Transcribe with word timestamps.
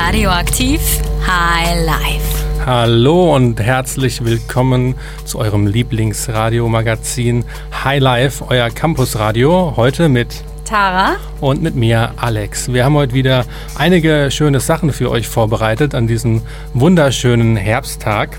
Radioaktiv 0.00 0.80
High 1.26 1.84
Life. 1.84 2.64
Hallo 2.64 3.34
und 3.34 3.60
herzlich 3.60 4.24
willkommen 4.24 4.94
zu 5.24 5.40
eurem 5.40 5.66
Lieblingsradiomagazin 5.66 7.44
High 7.82 8.00
Life, 8.00 8.44
euer 8.48 8.70
Campusradio. 8.70 9.74
Heute 9.76 10.08
mit 10.08 10.28
Tara 10.64 11.16
und 11.40 11.62
mit 11.62 11.74
mir 11.74 12.12
Alex. 12.16 12.72
Wir 12.72 12.84
haben 12.84 12.94
heute 12.94 13.12
wieder 13.12 13.44
einige 13.76 14.30
schöne 14.30 14.60
Sachen 14.60 14.92
für 14.92 15.10
euch 15.10 15.26
vorbereitet 15.26 15.96
an 15.96 16.06
diesem 16.06 16.42
wunderschönen 16.74 17.56
Herbsttag. 17.56 18.38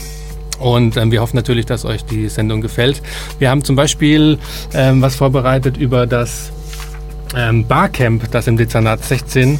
Und 0.59 0.95
ähm, 0.95 1.11
wir 1.11 1.19
hoffen 1.21 1.35
natürlich, 1.35 1.65
dass 1.65 1.83
euch 1.83 2.05
die 2.05 2.29
Sendung 2.29 2.61
gefällt. 2.61 3.01
Wir 3.37 3.49
haben 3.49 3.65
zum 3.65 3.75
Beispiel 3.75 4.39
ähm, 4.73 5.01
was 5.01 5.17
vorbereitet 5.17 5.75
über 5.75 6.07
das 6.07 6.53
ähm, 7.35 7.67
Barcamp, 7.67 8.31
das 8.31 8.47
im 8.47 8.55
Dezernat 8.55 9.03
16 9.03 9.55
äh, 9.55 9.57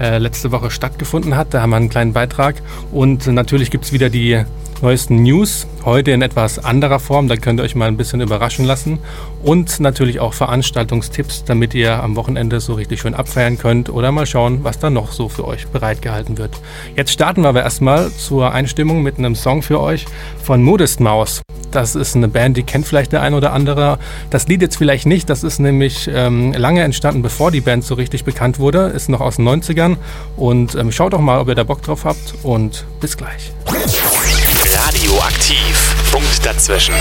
letzte 0.00 0.50
Woche 0.50 0.70
stattgefunden 0.70 1.36
hat. 1.36 1.52
Da 1.52 1.60
haben 1.60 1.70
wir 1.70 1.76
einen 1.76 1.90
kleinen 1.90 2.12
Beitrag. 2.12 2.56
Und 2.90 3.26
natürlich 3.26 3.70
gibt 3.70 3.84
es 3.84 3.92
wieder 3.92 4.08
die 4.08 4.44
neuesten 4.82 5.22
News, 5.22 5.66
heute 5.84 6.10
in 6.10 6.22
etwas 6.22 6.58
anderer 6.58 6.98
Form. 6.98 7.28
Da 7.28 7.36
könnt 7.36 7.60
ihr 7.60 7.64
euch 7.64 7.74
mal 7.74 7.88
ein 7.88 7.96
bisschen 7.96 8.20
überraschen 8.20 8.64
lassen. 8.64 8.98
Und 9.42 9.80
natürlich 9.80 10.20
auch 10.20 10.34
Veranstaltungstipps, 10.34 11.44
damit 11.44 11.74
ihr 11.74 12.02
am 12.02 12.16
Wochenende 12.16 12.60
so 12.60 12.74
richtig 12.74 13.00
schön 13.00 13.14
abfeiern 13.14 13.58
könnt 13.58 13.90
oder 13.90 14.12
mal 14.12 14.26
schauen, 14.26 14.64
was 14.64 14.78
da 14.78 14.90
noch 14.90 15.12
so 15.12 15.28
für 15.28 15.46
euch 15.46 15.66
bereitgehalten 15.68 16.38
wird. 16.38 16.58
Jetzt 16.96 17.12
starten 17.12 17.42
wir 17.42 17.48
aber 17.48 17.62
erstmal 17.62 18.10
zur 18.12 18.52
Einstimmung 18.52 19.02
mit 19.02 19.18
einem 19.18 19.34
Song 19.34 19.62
für 19.62 19.80
euch 19.80 20.06
von 20.42 20.62
Modest 20.62 21.00
Maus. 21.00 21.42
Das 21.70 21.94
ist 21.94 22.16
eine 22.16 22.28
Band, 22.28 22.56
die 22.56 22.62
kennt 22.62 22.86
vielleicht 22.86 23.12
der 23.12 23.22
ein 23.22 23.34
oder 23.34 23.52
andere. 23.52 23.98
Das 24.30 24.48
Lied 24.48 24.62
jetzt 24.62 24.76
vielleicht 24.76 25.06
nicht. 25.06 25.30
Das 25.30 25.44
ist 25.44 25.60
nämlich 25.60 26.10
ähm, 26.12 26.52
lange 26.52 26.82
entstanden, 26.82 27.22
bevor 27.22 27.50
die 27.50 27.60
Band 27.60 27.84
so 27.84 27.94
richtig 27.94 28.24
bekannt 28.24 28.58
wurde. 28.58 28.88
Ist 28.88 29.08
noch 29.08 29.20
aus 29.20 29.36
den 29.36 29.48
90ern. 29.48 29.96
Und 30.36 30.74
ähm, 30.74 30.90
schaut 30.90 31.12
doch 31.12 31.20
mal, 31.20 31.38
ob 31.38 31.48
ihr 31.48 31.54
da 31.54 31.64
Bock 31.64 31.82
drauf 31.82 32.04
habt. 32.04 32.34
Und 32.42 32.84
bis 33.00 33.16
gleich. 33.16 33.52
Radioaktiv. 35.10 35.94
Punkt 36.12 36.46
dazwischen. 36.46 36.94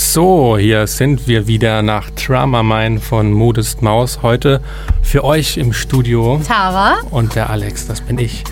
So, 0.00 0.56
hier 0.56 0.86
sind 0.86 1.26
wir 1.26 1.48
wieder 1.48 1.82
nach 1.82 2.10
Trauma 2.12 2.62
Mine 2.62 3.00
von 3.00 3.32
Modest 3.32 3.82
Maus. 3.82 4.20
Heute 4.22 4.60
für 5.02 5.24
euch 5.24 5.56
im 5.56 5.72
Studio. 5.72 6.40
Tara. 6.46 6.98
Und 7.10 7.34
der 7.34 7.50
Alex, 7.50 7.88
das 7.88 8.00
bin 8.00 8.16
ich. 8.18 8.44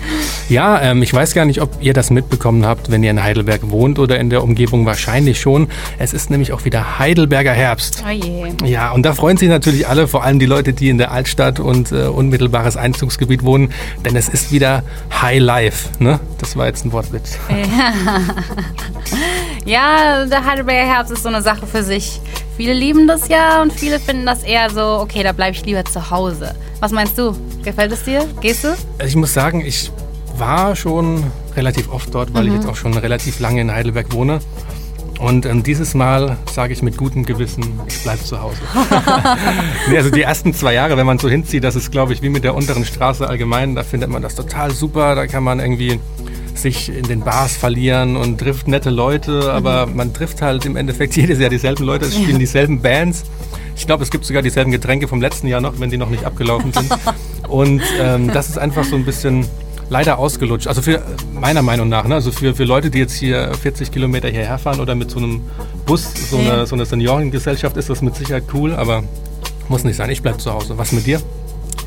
Ja, 0.49 0.81
ähm, 0.81 1.01
ich 1.01 1.13
weiß 1.13 1.33
gar 1.33 1.45
nicht, 1.45 1.61
ob 1.61 1.77
ihr 1.79 1.93
das 1.93 2.09
mitbekommen 2.09 2.65
habt, 2.65 2.91
wenn 2.91 3.01
ihr 3.01 3.11
in 3.11 3.23
Heidelberg 3.23 3.69
wohnt 3.69 3.97
oder 3.97 4.19
in 4.19 4.29
der 4.29 4.43
Umgebung. 4.43 4.85
Wahrscheinlich 4.85 5.39
schon. 5.39 5.69
Es 5.97 6.13
ist 6.13 6.29
nämlich 6.29 6.51
auch 6.51 6.65
wieder 6.65 6.99
Heidelberger 6.99 7.53
Herbst. 7.53 8.03
Oh 8.05 8.11
je. 8.11 8.51
Ja, 8.65 8.91
und 8.91 9.03
da 9.03 9.13
freuen 9.13 9.37
sich 9.37 9.47
natürlich 9.47 9.87
alle, 9.87 10.09
vor 10.09 10.25
allem 10.25 10.39
die 10.39 10.45
Leute, 10.45 10.73
die 10.73 10.89
in 10.89 10.97
der 10.97 11.11
Altstadt 11.11 11.61
und 11.61 11.93
äh, 11.93 12.07
unmittelbares 12.07 12.75
Einzugsgebiet 12.75 13.43
wohnen, 13.43 13.71
denn 14.03 14.17
es 14.17 14.27
ist 14.27 14.51
wieder 14.51 14.83
High 15.21 15.39
Life. 15.39 15.89
Ne? 15.99 16.19
Das 16.39 16.57
war 16.57 16.67
jetzt 16.67 16.83
ein 16.85 16.91
Wortwitz. 16.91 17.39
Ja, 17.49 17.55
der 19.71 20.45
Heidelberger 20.45 20.87
Herbst 20.89 21.11
ist 21.11 21.23
so 21.23 21.29
eine 21.29 21.41
Sache 21.41 21.67
für 21.67 21.83
sich. 21.83 22.21
Viele 22.55 22.73
lieben 22.73 23.07
das 23.07 23.27
ja 23.27 23.61
und 23.61 23.71
viele 23.73 23.99
finden 23.99 24.25
das 24.25 24.43
eher 24.43 24.69
so, 24.69 24.81
okay, 25.01 25.23
da 25.23 25.31
bleibe 25.31 25.55
ich 25.55 25.65
lieber 25.65 25.83
zu 25.85 26.09
Hause. 26.09 26.55
Was 26.79 26.91
meinst 26.91 27.17
du? 27.17 27.35
Gefällt 27.63 27.91
es 27.91 28.03
dir? 28.03 28.25
Gehst 28.41 28.63
du? 28.63 28.75
Ich 29.05 29.15
muss 29.15 29.33
sagen, 29.33 29.61
ich 29.61 29.91
war 30.37 30.75
schon 30.75 31.23
relativ 31.55 31.91
oft 31.91 32.13
dort, 32.13 32.33
weil 32.33 32.45
ich 32.45 32.49
Mhm. 32.51 32.55
jetzt 32.57 32.67
auch 32.67 32.75
schon 32.75 32.95
relativ 32.97 33.39
lange 33.39 33.61
in 33.61 33.71
Heidelberg 33.71 34.11
wohne. 34.13 34.39
Und 35.19 35.45
ähm, 35.47 35.63
dieses 35.63 35.95
Mal 35.95 36.37
sage 36.51 36.73
ich 36.73 36.83
mit 36.83 36.95
gutem 36.95 37.25
Gewissen, 37.25 37.79
ich 37.87 38.03
bleibe 38.03 38.23
zu 38.23 38.39
Hause. 38.39 38.59
nee, 39.89 39.97
also 39.97 40.11
die 40.11 40.21
ersten 40.21 40.53
zwei 40.53 40.73
Jahre, 40.75 40.95
wenn 40.95 41.07
man 41.07 41.17
so 41.17 41.27
hinzieht, 41.27 41.63
das 41.63 41.75
ist, 41.75 41.91
glaube 41.91 42.13
ich, 42.13 42.21
wie 42.21 42.29
mit 42.29 42.43
der 42.43 42.53
unteren 42.55 42.85
Straße 42.85 43.27
allgemein, 43.27 43.73
da 43.75 43.83
findet 43.83 44.09
man 44.11 44.21
das 44.21 44.35
total 44.35 44.71
super. 44.71 45.15
Da 45.15 45.25
kann 45.27 45.43
man 45.43 45.59
irgendwie 45.59 45.99
sich 46.57 46.89
in 46.89 47.03
den 47.03 47.21
Bars 47.21 47.55
verlieren 47.57 48.15
und 48.17 48.37
trifft 48.39 48.67
nette 48.67 48.89
Leute, 48.89 49.51
aber 49.53 49.85
man 49.87 50.13
trifft 50.13 50.41
halt 50.41 50.65
im 50.65 50.75
Endeffekt 50.75 51.15
jedes 51.15 51.39
Jahr 51.39 51.49
dieselben 51.49 51.83
Leute, 51.85 52.05
es 52.05 52.15
spielen 52.15 52.39
dieselben 52.39 52.81
Bands. 52.81 53.23
Ich 53.75 53.85
glaube, 53.85 54.03
es 54.03 54.09
gibt 54.09 54.25
sogar 54.25 54.41
dieselben 54.41 54.71
Getränke 54.71 55.07
vom 55.07 55.21
letzten 55.21 55.47
Jahr 55.47 55.61
noch, 55.61 55.79
wenn 55.79 55.89
die 55.89 55.97
noch 55.97 56.09
nicht 56.09 56.23
abgelaufen 56.25 56.73
sind. 56.73 56.89
Und 57.47 57.81
ähm, 58.01 58.31
das 58.33 58.49
ist 58.49 58.57
einfach 58.57 58.83
so 58.83 58.95
ein 58.95 59.05
bisschen 59.05 59.45
leider 59.89 60.17
ausgelutscht. 60.17 60.67
Also 60.67 60.81
für 60.81 61.01
meiner 61.33 61.61
Meinung 61.61 61.87
nach, 61.87 62.05
ne? 62.07 62.15
also 62.15 62.31
für, 62.31 62.55
für 62.55 62.63
Leute, 62.65 62.89
die 62.89 62.97
jetzt 62.97 63.13
hier 63.15 63.51
40 63.53 63.91
Kilometer 63.91 64.27
hierher 64.29 64.57
fahren 64.57 64.79
oder 64.79 64.95
mit 64.95 65.11
so 65.11 65.19
einem 65.19 65.41
Bus, 65.85 66.11
so 66.29 66.39
Ja. 66.39 66.53
eine, 66.53 66.67
so 66.67 66.75
eine 66.75 66.85
Seniorengesellschaft, 66.85 67.77
ist 67.77 67.89
das 67.89 68.01
mit 68.01 68.15
Sicherheit 68.15 68.43
cool, 68.53 68.73
aber 68.73 69.03
muss 69.69 69.83
nicht 69.83 69.95
sein. 69.95 70.09
Ich 70.09 70.21
bleib 70.21 70.41
zu 70.41 70.51
Hause. 70.53 70.77
Was 70.77 70.91
mit 70.91 71.05
dir? 71.05 71.21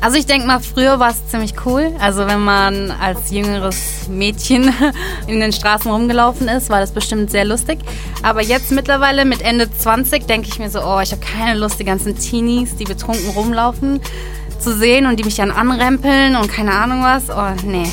Also 0.01 0.17
ich 0.17 0.25
denke 0.25 0.47
mal, 0.47 0.59
früher 0.59 0.99
war 0.99 1.11
es 1.11 1.27
ziemlich 1.27 1.53
cool. 1.63 1.93
Also 1.99 2.25
wenn 2.25 2.43
man 2.43 2.89
als 2.89 3.29
jüngeres 3.29 4.07
Mädchen 4.09 4.73
in 5.27 5.39
den 5.39 5.53
Straßen 5.53 5.91
rumgelaufen 5.91 6.47
ist, 6.47 6.71
war 6.71 6.79
das 6.79 6.91
bestimmt 6.91 7.29
sehr 7.29 7.45
lustig. 7.45 7.77
Aber 8.23 8.41
jetzt 8.41 8.71
mittlerweile 8.71 9.25
mit 9.25 9.43
Ende 9.43 9.71
20 9.71 10.25
denke 10.25 10.47
ich 10.47 10.57
mir 10.57 10.71
so, 10.71 10.79
oh, 10.83 10.99
ich 11.01 11.11
habe 11.11 11.21
keine 11.21 11.59
Lust, 11.59 11.79
die 11.79 11.83
ganzen 11.83 12.17
Teenies, 12.17 12.75
die 12.75 12.85
betrunken 12.85 13.29
rumlaufen, 13.29 14.01
zu 14.59 14.75
sehen 14.75 15.05
und 15.05 15.19
die 15.19 15.23
mich 15.23 15.35
dann 15.35 15.51
anrempeln 15.51 16.35
und 16.35 16.51
keine 16.51 16.71
Ahnung 16.71 17.03
was. 17.03 17.29
Oh, 17.29 17.63
nee. 17.63 17.87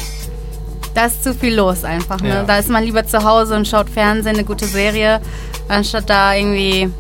Da 0.95 1.07
ist 1.07 1.23
zu 1.23 1.35
viel 1.35 1.55
los 1.55 1.85
einfach. 1.85 2.23
Ne? 2.23 2.31
Ja. 2.31 2.43
Da 2.45 2.59
ist 2.59 2.71
man 2.71 2.85
lieber 2.85 3.07
zu 3.07 3.23
Hause 3.23 3.55
und 3.55 3.69
schaut 3.69 3.91
Fernsehen, 3.91 4.37
eine 4.37 4.45
gute 4.45 4.65
Serie, 4.65 5.21
anstatt 5.69 6.09
da 6.09 6.35
irgendwie 6.35 6.91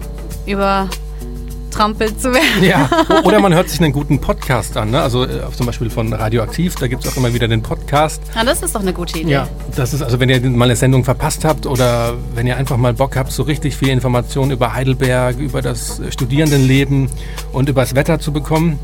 übertrampelt 1.69 2.21
zu 2.21 2.33
werden. 2.33 2.63
Ja, 2.63 2.89
oder 3.25 3.41
man 3.41 3.55
hört 3.55 3.69
sich 3.69 3.81
einen 3.81 3.93
guten 3.93 4.21
Podcast 4.21 4.77
an. 4.77 4.91
Ne? 4.91 5.01
Also 5.01 5.25
äh, 5.25 5.41
zum 5.57 5.67
Beispiel 5.67 5.91
von 5.91 6.13
Radioaktiv, 6.13 6.75
da 6.77 6.89
gibt 6.89 7.05
es 7.05 7.13
auch 7.13 7.17
immer 7.17 7.33
wieder 7.33 7.47
den 7.49 7.63
Podcast. 7.63 8.23
Ja, 8.35 8.45
das 8.45 8.63
ist 8.63 8.75
doch 8.75 8.81
eine 8.81 8.93
gute 8.93 9.19
Idee. 9.19 9.33
Ja, 9.33 9.49
das 9.77 9.95
ist 9.95 10.03
also, 10.03 10.19
wenn 10.19 10.29
ihr 10.29 10.41
mal 10.51 10.65
eine 10.65 10.77
Sendung 10.77 11.05
verpasst 11.05 11.45
habt 11.45 11.67
oder 11.67 12.15
wenn 12.35 12.47
ihr 12.47 12.57
einfach 12.57 12.77
mal 12.77 12.95
Bock 12.95 13.17
habt, 13.17 13.33
so 13.33 13.43
richtig 13.43 13.77
viel 13.77 13.89
Informationen 13.89 14.51
über 14.51 14.75
Heidelberg, 14.75 15.39
über 15.39 15.63
das 15.63 16.01
äh, 16.01 16.11
Studierendenleben 16.11 17.11
und 17.53 17.69
über 17.69 17.83
das 17.83 17.95
Wetter 17.95 18.19
zu 18.19 18.33
bekommen, 18.33 18.79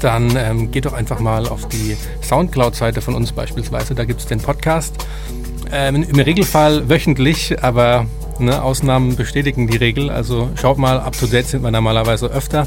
dann 0.00 0.36
ähm, 0.36 0.70
geht 0.70 0.86
doch 0.86 0.94
einfach 0.94 1.20
mal 1.20 1.46
auf 1.46 1.68
die 1.68 1.96
Soundcloud-Seite 2.22 3.00
von 3.00 3.14
uns 3.14 3.32
beispielsweise. 3.32 3.94
Da 3.94 4.04
gibt 4.04 4.20
es 4.20 4.26
den 4.26 4.40
Podcast. 4.40 4.94
Ähm, 5.70 6.02
Im 6.02 6.18
Regelfall 6.18 6.88
wöchentlich, 6.88 7.62
aber 7.62 8.06
ne, 8.38 8.62
Ausnahmen 8.62 9.16
bestätigen 9.16 9.66
die 9.66 9.76
Regel. 9.76 10.10
Also 10.10 10.50
schaut 10.60 10.78
mal, 10.78 11.00
up 11.00 11.18
to 11.18 11.26
date 11.26 11.46
sind 11.46 11.62
wir 11.62 11.70
normalerweise 11.70 12.26
öfter. 12.26 12.66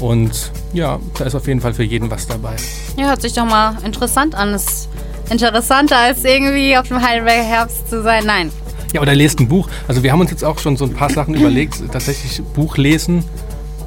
Und 0.00 0.52
ja, 0.72 0.98
da 1.18 1.24
ist 1.24 1.34
auf 1.34 1.46
jeden 1.46 1.60
Fall 1.60 1.74
für 1.74 1.82
jeden 1.82 2.10
was 2.10 2.26
dabei. 2.26 2.56
Ja, 2.96 3.08
hört 3.08 3.22
sich 3.22 3.32
doch 3.32 3.46
mal 3.46 3.76
interessant 3.84 4.34
an. 4.34 4.54
Ist 4.54 4.88
interessanter 5.30 5.96
als 5.96 6.24
irgendwie 6.24 6.76
auf 6.76 6.88
dem 6.88 7.02
Heidelberger 7.02 7.44
Herbst 7.44 7.88
zu 7.90 8.02
sein. 8.02 8.24
Nein. 8.26 8.52
Ja, 8.92 9.00
oder 9.00 9.14
lest 9.14 9.40
ein 9.40 9.48
Buch. 9.48 9.68
Also 9.88 10.02
wir 10.02 10.12
haben 10.12 10.20
uns 10.20 10.30
jetzt 10.30 10.44
auch 10.44 10.58
schon 10.58 10.76
so 10.76 10.84
ein 10.84 10.94
paar 10.94 11.10
Sachen 11.10 11.34
überlegt. 11.34 11.82
Tatsächlich 11.92 12.42
Buch 12.54 12.76
lesen 12.76 13.24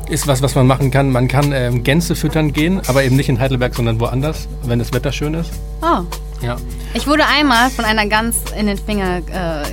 ist 0.09 0.27
was, 0.27 0.41
was 0.41 0.55
man 0.55 0.65
machen 0.65 0.89
kann. 0.89 1.11
Man 1.11 1.27
kann 1.27 1.51
ähm, 1.53 1.83
Gänse 1.83 2.15
füttern 2.15 2.51
gehen, 2.51 2.81
aber 2.87 3.03
eben 3.03 3.15
nicht 3.15 3.29
in 3.29 3.39
Heidelberg, 3.39 3.75
sondern 3.75 3.99
woanders, 3.99 4.47
wenn 4.63 4.79
das 4.79 4.91
Wetter 4.91 5.11
schön 5.11 5.35
ist. 5.35 5.51
Oh. 5.81 6.03
Ja, 6.41 6.55
Ich 6.93 7.05
wurde 7.05 7.25
einmal 7.25 7.69
von 7.69 7.83
einer 7.83 8.05
Gans 8.07 8.37
in 8.57 8.67
den 8.67 8.77
Finger 8.77 9.17
äh, 9.17 9.63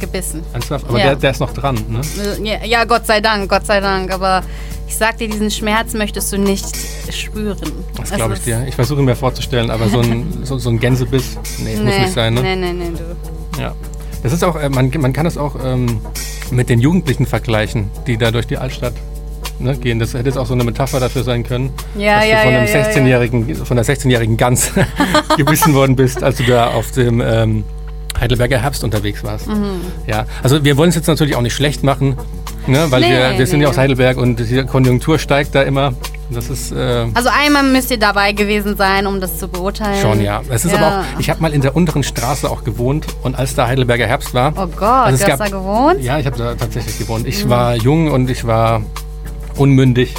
gebissen. 0.00 0.42
ernsthaft. 0.52 0.86
Aber 0.88 0.98
Ja. 0.98 1.06
der, 1.06 1.16
der 1.16 1.30
ist 1.32 1.40
noch 1.40 1.52
dran, 1.52 1.76
ne? 1.88 2.00
Ja, 2.42 2.64
ja, 2.64 2.84
Gott 2.84 3.06
sei 3.06 3.20
Dank, 3.20 3.48
Gott 3.50 3.66
sei 3.66 3.80
Dank. 3.80 4.12
Aber 4.12 4.42
ich 4.88 4.96
sag 4.96 5.18
dir, 5.18 5.28
diesen 5.28 5.50
Schmerz 5.50 5.94
möchtest 5.94 6.32
du 6.32 6.38
nicht 6.38 6.66
spüren. 7.10 7.58
Das 7.98 8.10
glaube 8.12 8.34
ich 8.34 8.40
dir. 8.40 8.64
Ich 8.68 8.74
versuche 8.74 9.02
mir 9.02 9.16
vorzustellen, 9.16 9.70
aber 9.70 9.88
so 9.88 10.00
ein, 10.00 10.40
so, 10.44 10.58
so 10.58 10.70
ein 10.70 10.78
Gänsebiss, 10.78 11.38
nee, 11.58 11.74
muss 11.76 11.84
Nee, 11.84 11.98
nicht 12.00 12.12
sein, 12.12 12.34
ne? 12.34 12.42
nee, 12.42 12.56
nee, 12.56 12.72
nee, 12.72 12.90
du. 12.96 13.60
Ja. 13.60 13.74
Das 14.22 14.32
ist 14.32 14.42
auch, 14.44 14.56
äh, 14.56 14.68
man, 14.68 14.90
man 14.98 15.12
kann 15.12 15.24
das 15.24 15.36
auch 15.36 15.56
ähm, 15.64 16.00
mit 16.50 16.68
den 16.68 16.80
Jugendlichen 16.80 17.26
vergleichen, 17.26 17.90
die 18.06 18.16
da 18.16 18.30
durch 18.30 18.46
die 18.46 18.56
Altstadt 18.56 18.94
ne, 19.58 19.76
gehen. 19.76 19.98
Das 19.98 20.14
hätte 20.14 20.26
jetzt 20.26 20.38
auch 20.38 20.46
so 20.46 20.54
eine 20.54 20.64
Metapher 20.64 21.00
dafür 21.00 21.22
sein 21.22 21.42
können, 21.44 21.70
Ja, 21.96 22.20
dass 22.20 22.28
ja, 22.28 22.36
du 22.36 22.42
von, 22.44 22.54
einem 22.54 22.66
ja, 22.66 22.78
ja. 22.78 22.86
16-jährigen, 22.88 23.54
von 23.56 23.78
einer 23.78 23.86
16-jährigen 23.86 24.36
Gans 24.36 24.70
gebissen 25.36 25.74
worden 25.74 25.96
bist, 25.96 26.22
als 26.22 26.38
du 26.38 26.44
da 26.44 26.68
auf 26.68 26.90
dem 26.92 27.20
ähm, 27.24 27.64
Heidelberger 28.20 28.58
Herbst 28.58 28.84
unterwegs 28.84 29.22
warst. 29.24 29.48
Mhm. 29.48 29.80
Ja, 30.06 30.26
also 30.42 30.64
wir 30.64 30.76
wollen 30.76 30.90
es 30.90 30.94
jetzt 30.96 31.06
natürlich 31.06 31.36
auch 31.36 31.42
nicht 31.42 31.54
schlecht 31.54 31.82
machen, 31.82 32.16
ne, 32.66 32.86
weil 32.90 33.00
Nee, 33.02 33.10
wir, 33.10 33.38
wir 33.38 33.46
sind 33.46 33.58
nee. 33.58 33.64
ja 33.64 33.70
aus 33.70 33.78
Heidelberg 33.78 34.16
und 34.16 34.38
die 34.38 34.64
Konjunktur 34.64 35.18
steigt 35.18 35.54
da 35.54 35.62
immer. 35.62 35.92
Das 36.28 36.48
ist 36.50 36.72
äh, 36.72 37.06
Also 37.14 37.28
einmal 37.32 37.62
müsst 37.62 37.88
ihr 37.92 37.98
dabei 37.98 38.32
gewesen 38.32 38.76
sein, 38.76 39.06
um 39.06 39.20
das 39.20 39.38
zu 39.38 39.46
beurteilen. 39.46 40.00
schon, 40.02 40.20
ja. 40.20 40.42
Es 40.50 40.64
ist 40.64 40.72
Ja. 40.72 40.78
aber 40.78 41.00
auch, 41.00 41.20
ich 41.20 41.30
habe 41.30 41.40
mal 41.40 41.52
in 41.52 41.60
der 41.60 41.76
unteren 41.76 42.02
Straße 42.02 42.50
auch 42.50 42.64
gewohnt 42.64 43.06
und 43.22 43.38
als 43.38 43.54
da 43.54 43.68
Heidelberger 43.68 44.06
Herbst 44.06 44.34
war, 44.34 44.52
Oh 44.56 44.66
Gott, 44.66 44.82
Also 44.82 45.24
du 45.24 45.30
hast 45.32 45.38
gab- 45.38 45.50
da 45.50 45.56
gewohnt? 45.56 46.02
Ja, 46.02 46.18
ich 46.18 46.26
habe 46.26 46.36
da 46.36 46.54
tatsächlich 46.56 46.98
gewohnt. 46.98 47.26
Ich 47.28 47.48
war 47.48 47.76
jung 47.76 48.10
und 48.10 48.28
ich 48.28 48.44
war 48.44 48.82
unmündig 49.56 50.14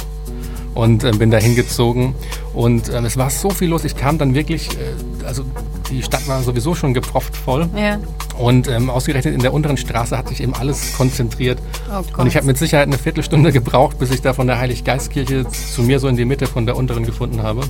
und 0.74 1.04
äh, 1.04 1.10
bin 1.10 1.30
da 1.30 1.36
hingezogen. 1.38 2.14
Und 2.54 2.88
ähm, 2.92 3.04
es 3.04 3.16
war 3.18 3.28
so 3.30 3.50
viel 3.50 3.68
los. 3.68 3.84
Ich 3.84 3.94
kam 3.96 4.16
dann 4.18 4.34
wirklich, 4.34 4.70
äh, 4.70 5.26
also 5.26 5.44
die 5.90 6.02
Stadt 6.02 6.26
war 6.28 6.42
sowieso 6.42 6.74
schon 6.74 6.94
gepropft 6.94 7.36
voll. 7.36 7.68
Ja. 7.76 7.98
Und 8.38 8.68
ähm, 8.68 8.90
ausgerechnet 8.90 9.34
in 9.34 9.40
der 9.40 9.52
unteren 9.52 9.76
Straße 9.76 10.16
hat 10.16 10.28
sich 10.28 10.40
eben 10.42 10.54
alles 10.54 10.94
konzentriert. 10.96 11.58
Oh. 11.90 12.20
Und 12.20 12.26
ich 12.26 12.36
habe 12.36 12.46
mit 12.46 12.58
Sicherheit 12.58 12.86
eine 12.86 12.98
Viertelstunde 12.98 13.52
gebraucht, 13.52 13.98
bis 13.98 14.10
ich 14.10 14.22
da 14.22 14.32
von 14.32 14.46
der 14.46 14.58
Heiliggeistkirche 14.58 15.46
zu 15.48 15.82
mir 15.82 15.98
so 15.98 16.08
in 16.08 16.16
die 16.16 16.24
Mitte 16.24 16.46
von 16.46 16.66
der 16.66 16.76
unteren 16.76 17.04
gefunden 17.04 17.42
habe. 17.42 17.62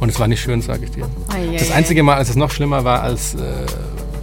Und 0.00 0.08
es 0.08 0.18
war 0.18 0.26
nicht 0.26 0.40
schön, 0.40 0.60
sage 0.62 0.84
ich 0.84 0.90
dir. 0.90 1.08
Oh, 1.30 1.36
yeah, 1.40 1.58
das 1.58 1.70
einzige 1.70 2.02
Mal, 2.02 2.16
als 2.16 2.28
es 2.28 2.36
noch 2.36 2.50
schlimmer 2.50 2.84
war, 2.84 3.02
als, 3.02 3.34
äh, 3.34 3.38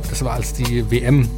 das 0.10 0.24
war, 0.24 0.34
als 0.34 0.54
die 0.54 0.92
WM 0.92 1.30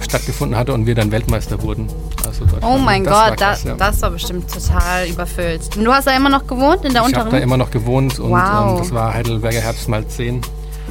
stattgefunden 0.00 0.56
hatte 0.56 0.72
und 0.72 0.86
wir 0.86 0.94
dann 0.94 1.10
Weltmeister 1.10 1.62
wurden. 1.62 1.88
Also 2.26 2.44
oh 2.62 2.78
mein 2.78 3.04
das 3.04 3.12
Gott, 3.12 3.22
war 3.22 3.36
krass, 3.36 3.62
das, 3.62 3.64
ja. 3.64 3.74
das 3.74 4.02
war 4.02 4.10
bestimmt 4.10 4.52
total 4.52 5.08
überfüllt. 5.08 5.76
Und 5.76 5.84
du 5.84 5.92
hast 5.92 6.06
da 6.06 6.16
immer 6.16 6.28
noch 6.28 6.46
gewohnt 6.46 6.84
in 6.84 6.92
der 6.92 7.02
ich 7.02 7.08
unteren? 7.08 7.10
Ich 7.10 7.16
habe 7.18 7.30
da 7.30 7.42
immer 7.42 7.56
noch 7.56 7.70
gewohnt 7.70 8.18
und 8.18 8.30
wow. 8.30 8.72
ähm, 8.72 8.78
das 8.78 8.92
war 8.92 9.14
Heidelberger 9.14 9.60
Herbst 9.60 9.88
mal 9.88 10.06
10 10.06 10.40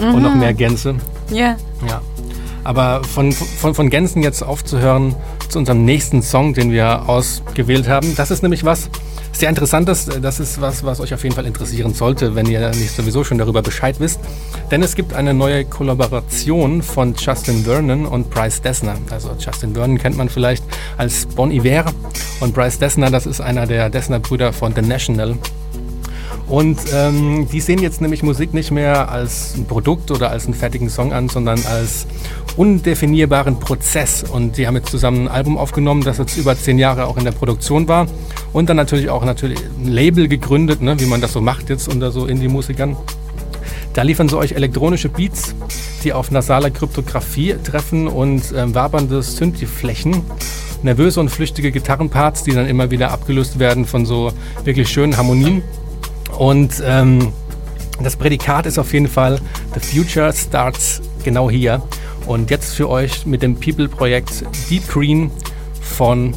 mhm. 0.01 0.15
und 0.15 0.23
noch 0.23 0.35
mehr 0.35 0.53
Gänse. 0.53 0.95
Yeah. 1.31 1.55
Ja. 1.87 2.01
Aber 2.63 3.03
von, 3.03 3.31
von, 3.31 3.73
von 3.73 3.89
Gänsen 3.89 4.21
jetzt 4.21 4.43
aufzuhören 4.43 5.15
zu 5.49 5.59
unserem 5.59 5.83
nächsten 5.83 6.21
Song, 6.21 6.53
den 6.53 6.71
wir 6.71 7.09
ausgewählt 7.09 7.87
haben, 7.87 8.15
das 8.15 8.29
ist 8.29 8.43
nämlich 8.43 8.63
was, 8.63 8.89
sehr 9.33 9.49
Interessantes. 9.49 10.05
Das 10.21 10.39
ist 10.39 10.61
was, 10.61 10.83
was 10.83 10.99
euch 10.99 11.13
auf 11.13 11.23
jeden 11.23 11.35
Fall 11.35 11.45
interessieren 11.45 11.93
sollte, 11.93 12.35
wenn 12.35 12.45
ihr 12.45 12.69
nicht 12.69 12.95
sowieso 12.95 13.23
schon 13.23 13.37
darüber 13.37 13.61
Bescheid 13.61 13.99
wisst. 13.99 14.19
Denn 14.69 14.83
es 14.83 14.95
gibt 14.95 15.13
eine 15.13 15.33
neue 15.33 15.65
Kollaboration 15.65 16.81
von 16.81 17.15
Justin 17.15 17.63
Vernon 17.63 18.05
und 18.05 18.29
Bryce 18.29 18.61
Dessner. 18.61 18.95
Also 19.09 19.31
Justin 19.39 19.73
Vernon 19.73 19.97
kennt 19.97 20.17
man 20.17 20.29
vielleicht 20.29 20.63
als 20.97 21.25
Bon 21.25 21.51
Iver 21.51 21.85
und 22.39 22.53
Bryce 22.53 22.77
Dessner, 22.79 23.09
das 23.09 23.25
ist 23.25 23.41
einer 23.41 23.65
der 23.65 23.89
Dessner-Brüder 23.89 24.53
von 24.53 24.75
The 24.75 24.81
National. 24.81 25.35
Und 26.51 26.79
ähm, 26.93 27.47
die 27.49 27.61
sehen 27.61 27.79
jetzt 27.79 28.01
nämlich 28.01 28.23
Musik 28.23 28.53
nicht 28.53 28.71
mehr 28.71 29.09
als 29.09 29.55
ein 29.55 29.67
Produkt 29.67 30.11
oder 30.11 30.31
als 30.31 30.43
einen 30.45 30.53
fertigen 30.53 30.89
Song 30.89 31.13
an, 31.13 31.29
sondern 31.29 31.63
als 31.65 32.05
undefinierbaren 32.57 33.57
Prozess. 33.57 34.25
Und 34.29 34.57
die 34.57 34.67
haben 34.67 34.75
jetzt 34.75 34.89
zusammen 34.89 35.27
ein 35.27 35.27
Album 35.29 35.57
aufgenommen, 35.57 36.03
das 36.03 36.17
jetzt 36.17 36.35
über 36.35 36.57
zehn 36.57 36.77
Jahre 36.77 37.05
auch 37.05 37.15
in 37.15 37.23
der 37.23 37.31
Produktion 37.31 37.87
war. 37.87 38.05
Und 38.51 38.67
dann 38.67 38.75
natürlich 38.75 39.09
auch 39.09 39.23
natürlich 39.23 39.59
ein 39.79 39.87
Label 39.87 40.27
gegründet, 40.27 40.81
ne, 40.81 40.99
wie 40.99 41.05
man 41.05 41.21
das 41.21 41.31
so 41.31 41.39
macht 41.39 41.69
jetzt 41.69 41.87
unter 41.87 42.11
so 42.11 42.25
Indie-Musikern. 42.25 42.97
Da 43.93 44.01
liefern 44.01 44.27
sie 44.27 44.37
euch 44.37 44.51
elektronische 44.51 45.07
Beats, 45.07 45.55
die 46.03 46.11
auf 46.11 46.31
nasaler 46.31 46.69
Kryptographie 46.69 47.55
treffen 47.63 48.09
und 48.09 48.51
äh, 48.51 48.75
wabernde 48.75 49.23
Synthi-Flächen. 49.23 50.21
Nervöse 50.83 51.21
und 51.21 51.29
flüchtige 51.29 51.71
Gitarrenparts, 51.71 52.43
die 52.43 52.51
dann 52.51 52.67
immer 52.67 52.91
wieder 52.91 53.11
abgelöst 53.11 53.57
werden 53.57 53.85
von 53.85 54.05
so 54.05 54.33
wirklich 54.65 54.89
schönen 54.89 55.15
Harmonien. 55.15 55.63
Und 56.37 56.81
ähm, 56.85 57.33
das 58.01 58.15
Prädikat 58.15 58.65
ist 58.65 58.79
auf 58.79 58.93
jeden 58.93 59.07
Fall 59.07 59.39
The 59.73 59.79
Future 59.79 60.33
Starts 60.33 61.01
genau 61.23 61.49
hier. 61.49 61.81
Und 62.25 62.49
jetzt 62.49 62.75
für 62.75 62.89
euch 62.89 63.25
mit 63.25 63.41
dem 63.41 63.59
People-Projekt 63.59 64.43
Deep 64.69 64.87
Green 64.87 65.31
von 65.81 66.35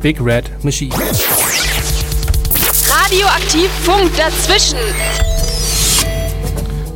Big 0.00 0.20
Red 0.20 0.50
Machine. 0.64 0.94
Radioaktiv 2.88 3.70
Funk 3.82 4.10
dazwischen. 4.16 4.78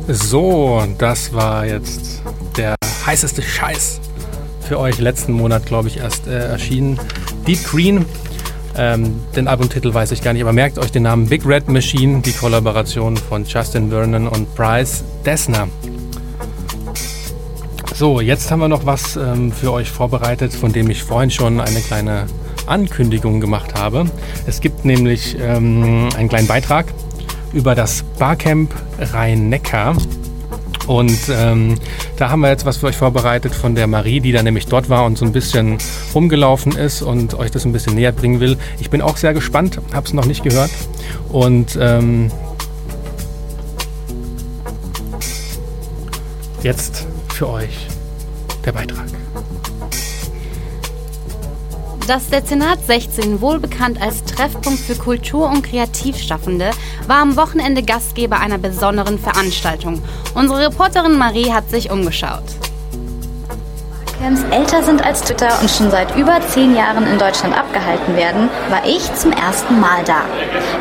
So, 0.07 0.83
das 0.97 1.33
war 1.33 1.65
jetzt 1.65 2.21
der 2.57 2.75
heißeste 3.05 3.41
Scheiß 3.41 3.99
für 4.61 4.79
euch 4.79 4.99
letzten 4.99 5.33
Monat, 5.33 5.65
glaube 5.65 5.87
ich, 5.87 5.97
erst 5.97 6.27
äh, 6.27 6.47
erschienen. 6.47 6.99
Deep 7.47 7.63
Green 7.65 8.05
ähm, 8.77 9.19
den 9.35 9.47
Albumtitel 9.47 9.93
weiß 9.93 10.11
ich 10.11 10.21
gar 10.21 10.33
nicht, 10.33 10.41
aber 10.41 10.53
merkt 10.53 10.77
euch 10.77 10.91
den 10.91 11.03
Namen 11.03 11.27
Big 11.27 11.45
Red 11.45 11.69
Machine, 11.69 12.21
die 12.21 12.33
Kollaboration 12.33 13.17
von 13.17 13.45
Justin 13.45 13.89
Vernon 13.89 14.27
und 14.27 14.53
Bryce 14.55 15.03
Dessner. 15.25 15.67
So, 17.95 18.19
jetzt 18.19 18.51
haben 18.51 18.59
wir 18.59 18.67
noch 18.67 18.85
was 18.85 19.15
ähm, 19.15 19.51
für 19.53 19.71
euch 19.71 19.89
vorbereitet, 19.89 20.53
von 20.53 20.73
dem 20.73 20.89
ich 20.89 21.03
vorhin 21.03 21.31
schon 21.31 21.61
eine 21.61 21.79
kleine 21.79 22.25
Ankündigung 22.65 23.39
gemacht 23.39 23.73
habe. 23.79 24.05
Es 24.45 24.59
gibt 24.59 24.83
nämlich 24.83 25.37
ähm, 25.39 26.09
einen 26.17 26.27
kleinen 26.27 26.47
Beitrag 26.47 26.87
über 27.53 27.73
das 27.73 28.03
Barcamp 28.19 28.73
Rhein-Neckar. 28.99 29.95
Und 30.87 31.17
ähm, 31.29 31.75
da 32.17 32.29
haben 32.29 32.41
wir 32.41 32.49
jetzt 32.49 32.65
was 32.65 32.77
für 32.77 32.87
euch 32.87 32.97
vorbereitet 32.97 33.55
von 33.55 33.75
der 33.75 33.87
Marie, 33.87 34.19
die 34.19 34.31
da 34.31 34.43
nämlich 34.43 34.67
dort 34.67 34.89
war 34.89 35.05
und 35.05 35.17
so 35.17 35.25
ein 35.25 35.31
bisschen 35.31 35.77
rumgelaufen 36.13 36.75
ist 36.77 37.01
und 37.01 37.33
euch 37.33 37.51
das 37.51 37.65
ein 37.65 37.71
bisschen 37.71 37.95
näher 37.95 38.11
bringen 38.11 38.39
will. 38.39 38.57
Ich 38.79 38.89
bin 38.89 39.01
auch 39.01 39.17
sehr 39.17 39.33
gespannt, 39.33 39.79
habe 39.93 40.05
es 40.05 40.13
noch 40.13 40.25
nicht 40.25 40.43
gehört. 40.43 40.71
Und 41.29 41.77
ähm, 41.81 42.31
jetzt 46.63 47.05
für 47.33 47.49
euch 47.49 47.87
der 48.65 48.71
Beitrag. 48.71 49.24
Das 52.07 52.29
Dezernat 52.29 52.85
16, 52.85 53.41
wohlbekannt 53.41 53.99
als 53.99 54.23
Treffpunkt 54.25 54.79
für 54.79 54.93
Kultur- 54.93 55.49
und 55.49 55.63
Kreativschaffende, 55.63 56.69
war 57.07 57.17
am 57.17 57.35
Wochenende 57.35 57.81
Gastgeber 57.81 58.39
einer 58.39 58.59
besonderen 58.59 59.17
Veranstaltung. 59.17 60.03
Unsere 60.35 60.67
Reporterin 60.67 61.17
Marie 61.17 61.51
hat 61.51 61.67
sich 61.71 61.89
umgeschaut. 61.89 62.43
Camps 64.19 64.43
älter 64.51 64.83
sind 64.83 65.03
als 65.03 65.21
Twitter 65.23 65.59
und 65.59 65.69
schon 65.69 65.89
seit 65.89 66.15
über 66.15 66.39
zehn 66.47 66.75
Jahren 66.75 67.07
in 67.07 67.17
Deutschland 67.17 67.57
abgehalten 67.57 68.15
werden, 68.15 68.49
war 68.69 68.85
ich 68.85 69.11
zum 69.15 69.31
ersten 69.31 69.79
Mal 69.79 70.03
da. 70.05 70.21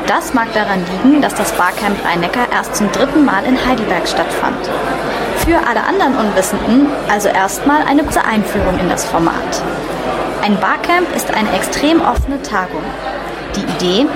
Das 0.07 0.35
mag 0.35 0.53
daran 0.53 0.85
liegen, 1.03 1.23
dass 1.23 1.35
das 1.35 1.53
Barcamp 1.53 2.05
Rhein-Neckar 2.05 2.53
erst 2.53 2.77
zum 2.77 2.93
dritten 2.93 3.25
Mal 3.25 3.45
in 3.47 3.57
Heidelberg 3.67 4.07
stattfand. 4.07 4.69
Für 5.39 5.57
alle 5.57 5.85
anderen 5.85 6.17
Unwissenden 6.17 6.87
also 7.11 7.29
erstmal 7.29 7.83
eine 7.83 8.03
kurze 8.03 8.25
Einführung 8.25 8.79
in 8.79 8.91
das 8.91 9.07
Format. 9.07 9.63
Ein 10.45 10.61
Barcamp 10.61 11.17
ist 11.17 11.31
eine 11.31 11.51
extrem 11.57 12.03
offene 12.03 12.43
Tagung. 12.43 12.83
Die 13.57 13.63
Idee, 13.63 14.07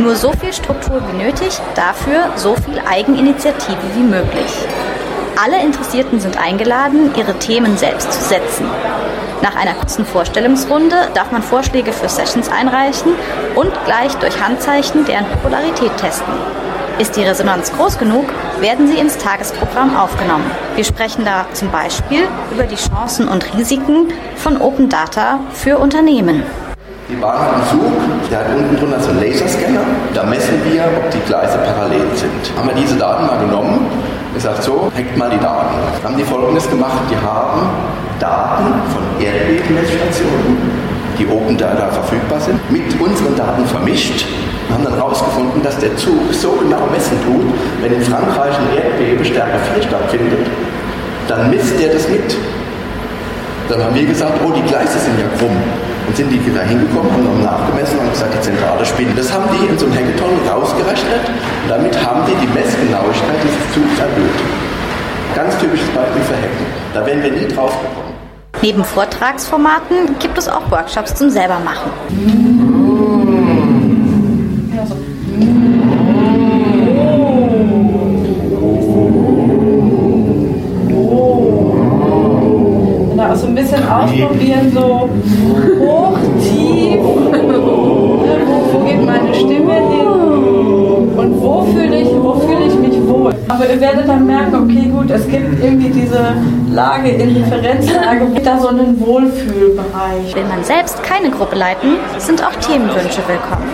nur 0.00 0.16
so 0.16 0.32
viel 0.32 0.52
Struktur 0.52 1.00
wie 1.06 1.22
nötig, 1.22 1.60
dafür 1.76 2.32
so 2.34 2.56
viel 2.56 2.82
Eigeninitiative 2.90 3.78
wie 3.94 4.02
möglich. 4.02 4.50
Alle 5.40 5.62
Interessierten 5.62 6.18
sind 6.18 6.38
eingeladen, 6.38 7.14
ihre 7.14 7.38
Themen 7.38 7.76
selbst 7.76 8.12
zu 8.12 8.20
setzen. 8.20 8.66
Nach 9.42 9.54
einer 9.54 9.74
kurzen 9.74 10.04
Vorstellungsrunde 10.04 10.96
darf 11.14 11.30
man 11.30 11.44
Vorschläge 11.44 11.92
für 11.92 12.08
Sessions 12.08 12.50
einreichen 12.50 13.12
und 13.54 13.70
gleich 13.84 14.12
durch 14.16 14.42
Handzeichen 14.42 15.04
deren 15.04 15.26
Popularität 15.26 15.96
testen. 15.98 16.34
Ist 16.98 17.14
die 17.14 17.24
Resonanz 17.24 17.70
groß 17.72 17.98
genug, 17.98 18.24
werden 18.58 18.88
sie 18.88 18.96
ins 18.96 19.18
Tagesprogramm 19.18 19.94
aufgenommen. 19.94 20.50
Wir 20.76 20.84
sprechen 20.84 21.26
da 21.26 21.44
zum 21.52 21.70
Beispiel 21.70 22.22
über 22.50 22.62
die 22.62 22.76
Chancen 22.76 23.28
und 23.28 23.54
Risiken 23.54 24.08
von 24.36 24.58
Open 24.58 24.88
Data 24.88 25.40
für 25.52 25.76
Unternehmen. 25.76 26.42
Die 27.10 27.16
Bahn 27.16 27.38
hat 27.38 27.52
einen 27.52 27.64
Zug, 27.66 28.30
der 28.30 28.38
hat 28.38 28.46
unten 28.56 28.76
drunter 28.78 28.98
so 28.98 29.10
einen 29.10 29.20
Laserscanner. 29.20 29.82
Da 30.14 30.22
messen 30.24 30.54
wir, 30.64 30.84
ob 30.96 31.10
die 31.10 31.20
Gleise 31.20 31.58
parallel 31.58 32.06
sind. 32.14 32.56
Haben 32.56 32.68
wir 32.68 32.74
diese 32.74 32.96
Daten 32.96 33.26
mal 33.26 33.40
genommen, 33.40 33.86
gesagt, 34.32 34.62
so, 34.62 34.90
hängt 34.94 35.18
mal 35.18 35.28
die 35.28 35.38
Daten. 35.38 35.76
Haben 36.02 36.16
die 36.16 36.24
folgendes 36.24 36.68
gemacht, 36.70 37.02
die 37.10 37.16
haben 37.16 37.68
Daten 38.18 38.72
von 38.94 39.22
Erdbebenmessstationen, 39.22 40.56
die 41.18 41.26
Open 41.26 41.58
Data 41.58 41.88
verfügbar 41.88 42.40
sind, 42.40 42.58
mit 42.70 42.98
unseren 42.98 43.36
Daten 43.36 43.66
vermischt 43.66 44.24
haben 44.70 44.84
dann 44.84 44.94
herausgefunden, 44.94 45.62
dass 45.62 45.78
der 45.78 45.96
Zug 45.96 46.32
so 46.32 46.52
genau 46.52 46.86
messen 46.92 47.18
tut, 47.24 47.46
wenn 47.82 47.92
in 47.92 48.02
Frankreich 48.02 48.54
ein 48.58 48.76
Erdbeben 48.76 49.24
Stärke 49.24 49.58
4 49.74 49.82
stattfindet, 49.82 50.46
dann 51.28 51.50
misst 51.50 51.78
der 51.78 51.92
das 51.92 52.08
mit. 52.08 52.36
Dann 53.68 53.82
haben 53.82 53.94
wir 53.94 54.06
gesagt, 54.06 54.38
oh, 54.44 54.50
die 54.50 54.62
Gleise 54.62 54.98
sind 54.98 55.18
ja 55.18 55.26
krumm. 55.38 55.56
Und 56.06 56.16
sind 56.16 56.30
die 56.30 56.38
da 56.54 56.62
hingekommen, 56.62 57.10
haben 57.10 57.24
noch 57.24 57.50
nachgemessen 57.50 57.98
und 57.98 58.10
gesagt, 58.12 58.32
die 58.32 58.40
Zentrale 58.40 58.86
spinnt. 58.86 59.18
Das 59.18 59.32
haben 59.32 59.44
die 59.50 59.66
in 59.66 59.76
so 59.76 59.86
einem 59.86 59.96
Hackathon 59.96 60.38
rausgerechnet 60.48 61.20
und 61.64 61.68
damit 61.68 62.06
haben 62.06 62.22
die 62.26 62.46
die 62.46 62.52
Messgenauigkeit 62.54 63.38
dieses 63.42 63.74
Zugs 63.74 63.98
erhöht. 63.98 64.38
Ganz 65.34 65.58
typisches 65.58 65.88
Beispiel 65.88 66.22
für 66.22 66.36
Hacken. 66.36 66.66
Da 66.94 67.04
wären 67.04 67.22
wir 67.24 67.32
nie 67.32 67.48
drauf 67.48 67.72
gekommen. 67.82 68.14
Neben 68.62 68.84
Vortragsformaten 68.84 70.16
gibt 70.20 70.38
es 70.38 70.48
auch 70.48 70.70
Workshops 70.70 71.16
zum 71.16 71.28
Selbermachen. 71.28 72.75
Lage, 96.76 97.08
Indifferenzlage, 97.08 98.38
da 98.44 98.58
so 98.58 98.68
einen 98.68 99.00
Wohlfühlbereich. 99.00 100.34
Will 100.34 100.44
man 100.44 100.62
selbst 100.62 101.02
keine 101.02 101.30
Gruppe 101.30 101.56
leiten, 101.56 101.96
sind 102.18 102.44
auch 102.46 102.54
Themenwünsche 102.56 103.26
willkommen. 103.26 103.70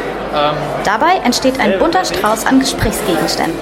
Dabei 0.85 1.17
entsteht 1.25 1.59
ein 1.59 1.81
bunter 1.81 2.05
Strauß 2.05 2.47
an 2.47 2.61
Gesprächsgegenständen. 2.61 3.59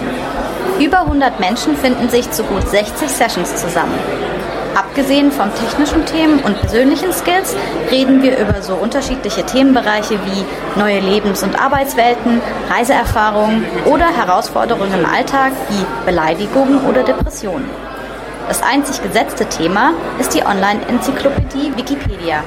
Über 0.79 1.01
100 1.01 1.41
Menschen 1.41 1.75
finden 1.75 2.11
sich 2.11 2.31
zu 2.31 2.43
gut 2.45 2.69
60 2.69 3.09
Sessions 3.09 3.57
zusammen. 3.57 3.95
Abgesehen 4.75 5.33
von 5.33 5.49
technischen 5.55 6.05
Themen 6.05 6.41
und 6.41 6.61
persönlichen 6.61 7.11
Skills 7.15 7.57
reden 7.91 8.23
wir 8.23 8.37
über 8.39 8.61
so 8.61 8.75
unterschiedliche 8.75 9.45
Themenbereiche 9.47 10.19
wie 10.27 10.79
neue 10.79 11.01
Lebens- 11.01 11.43
und 11.43 11.59
Arbeitswelten, 11.59 12.43
Reiseerfahrungen 12.71 13.65
oder 13.87 14.07
Herausforderungen 14.15 14.93
im 14.93 15.07
Alltag 15.07 15.53
wie 15.71 15.87
Beleidigungen 16.05 16.85
oder 16.87 17.03
Depressionen. 17.03 17.80
Das 18.51 18.65
einzig 18.65 19.01
gesetzte 19.01 19.47
Thema 19.47 19.93
ist 20.19 20.35
die 20.35 20.45
Online-Enzyklopädie 20.45 21.73
Wikipedia. 21.77 22.43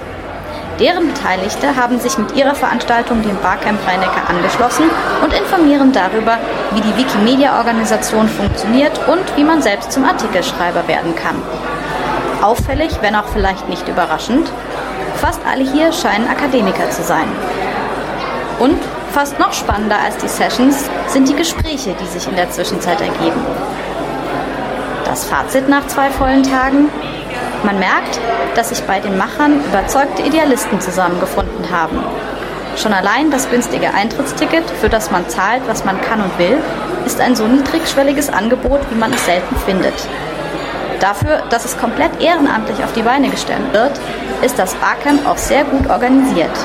Deren 0.77 1.13
Beteiligte 1.13 1.77
haben 1.77 1.98
sich 1.98 2.17
mit 2.17 2.36
ihrer 2.36 2.55
Veranstaltung 2.55 3.22
dem 3.22 3.38
Barcamp 3.38 3.79
Rhein-Neckar 3.88 4.29
angeschlossen 4.29 4.83
und 5.24 5.31
informieren 5.31 5.93
darüber, 5.93 6.39
wie 6.72 6.81
die 6.81 6.98
Wikimedia-Organisation 6.98 8.27
funktioniert 8.27 9.00
und 9.07 9.38
wie 9.38 9.45
man 9.45 9.62
selbst 9.62 9.93
zum 9.93 10.03
Artikelschreiber 10.03 10.86
werden 10.89 11.15
kann. 11.15 11.41
Auffällig, 12.41 12.91
wenn 13.00 13.15
auch 13.15 13.29
vielleicht 13.31 13.69
nicht 13.69 13.88
überraschend, 13.88 14.51
fast 15.22 15.39
alle 15.50 15.63
hier 15.63 15.93
scheinen 15.93 16.27
Akademiker 16.27 16.89
zu 16.89 17.01
sein. 17.01 17.29
Und 18.60 18.77
fast 19.13 19.39
noch 19.39 19.53
spannender 19.53 20.00
als 20.03 20.17
die 20.17 20.27
Sessions 20.27 20.83
sind 21.07 21.29
die 21.29 21.36
Gespräche, 21.36 21.95
die 21.98 22.07
sich 22.07 22.27
in 22.27 22.36
der 22.36 22.50
Zwischenzeit 22.50 23.00
ergeben. 23.00 23.39
Das 25.13 25.25
Fazit 25.25 25.70
nach 25.70 25.86
zwei 25.86 26.10
vollen 26.10 26.41
Tagen? 26.41 26.89
Man 27.63 27.77
merkt, 27.77 28.20
dass 28.55 28.70
sich 28.70 28.82
bei 28.82 29.00
den 29.00 29.15
Machern 29.15 29.63
überzeugte 29.63 30.24
Idealisten 30.24 30.82
zusammengefunden 30.82 31.70
haben. 31.70 32.00
Schon 32.77 32.93
allein 32.93 33.29
das 33.29 33.48
günstige 33.48 33.93
Eintrittsticket, 33.93 34.67
für 34.82 34.89
das 34.89 35.12
man 35.12 35.29
zahlt, 35.29 35.62
was 35.67 35.86
man 35.86 36.01
kann 36.01 36.20
und 36.20 36.39
will, 36.39 36.58
ist 37.05 37.22
ein 37.22 37.36
so 37.36 37.46
niedrigschwelliges 37.46 38.29
Angebot, 38.29 38.79
wie 38.89 38.98
man 38.98 39.13
es 39.13 39.24
selten 39.24 39.55
findet. 39.67 39.93
Dafür, 41.00 41.43
dass 41.51 41.63
es 41.63 41.77
komplett 41.77 42.20
ehrenamtlich 42.20 42.84
auf 42.84 42.93
die 42.93 43.03
Beine 43.03 43.29
gestellt 43.29 43.72
wird, 43.72 43.91
ist 44.41 44.58
das 44.58 44.74
Barcamp 44.74 45.27
auch 45.27 45.38
sehr 45.38 45.63
gut 45.63 45.91
organisiert. 45.91 46.58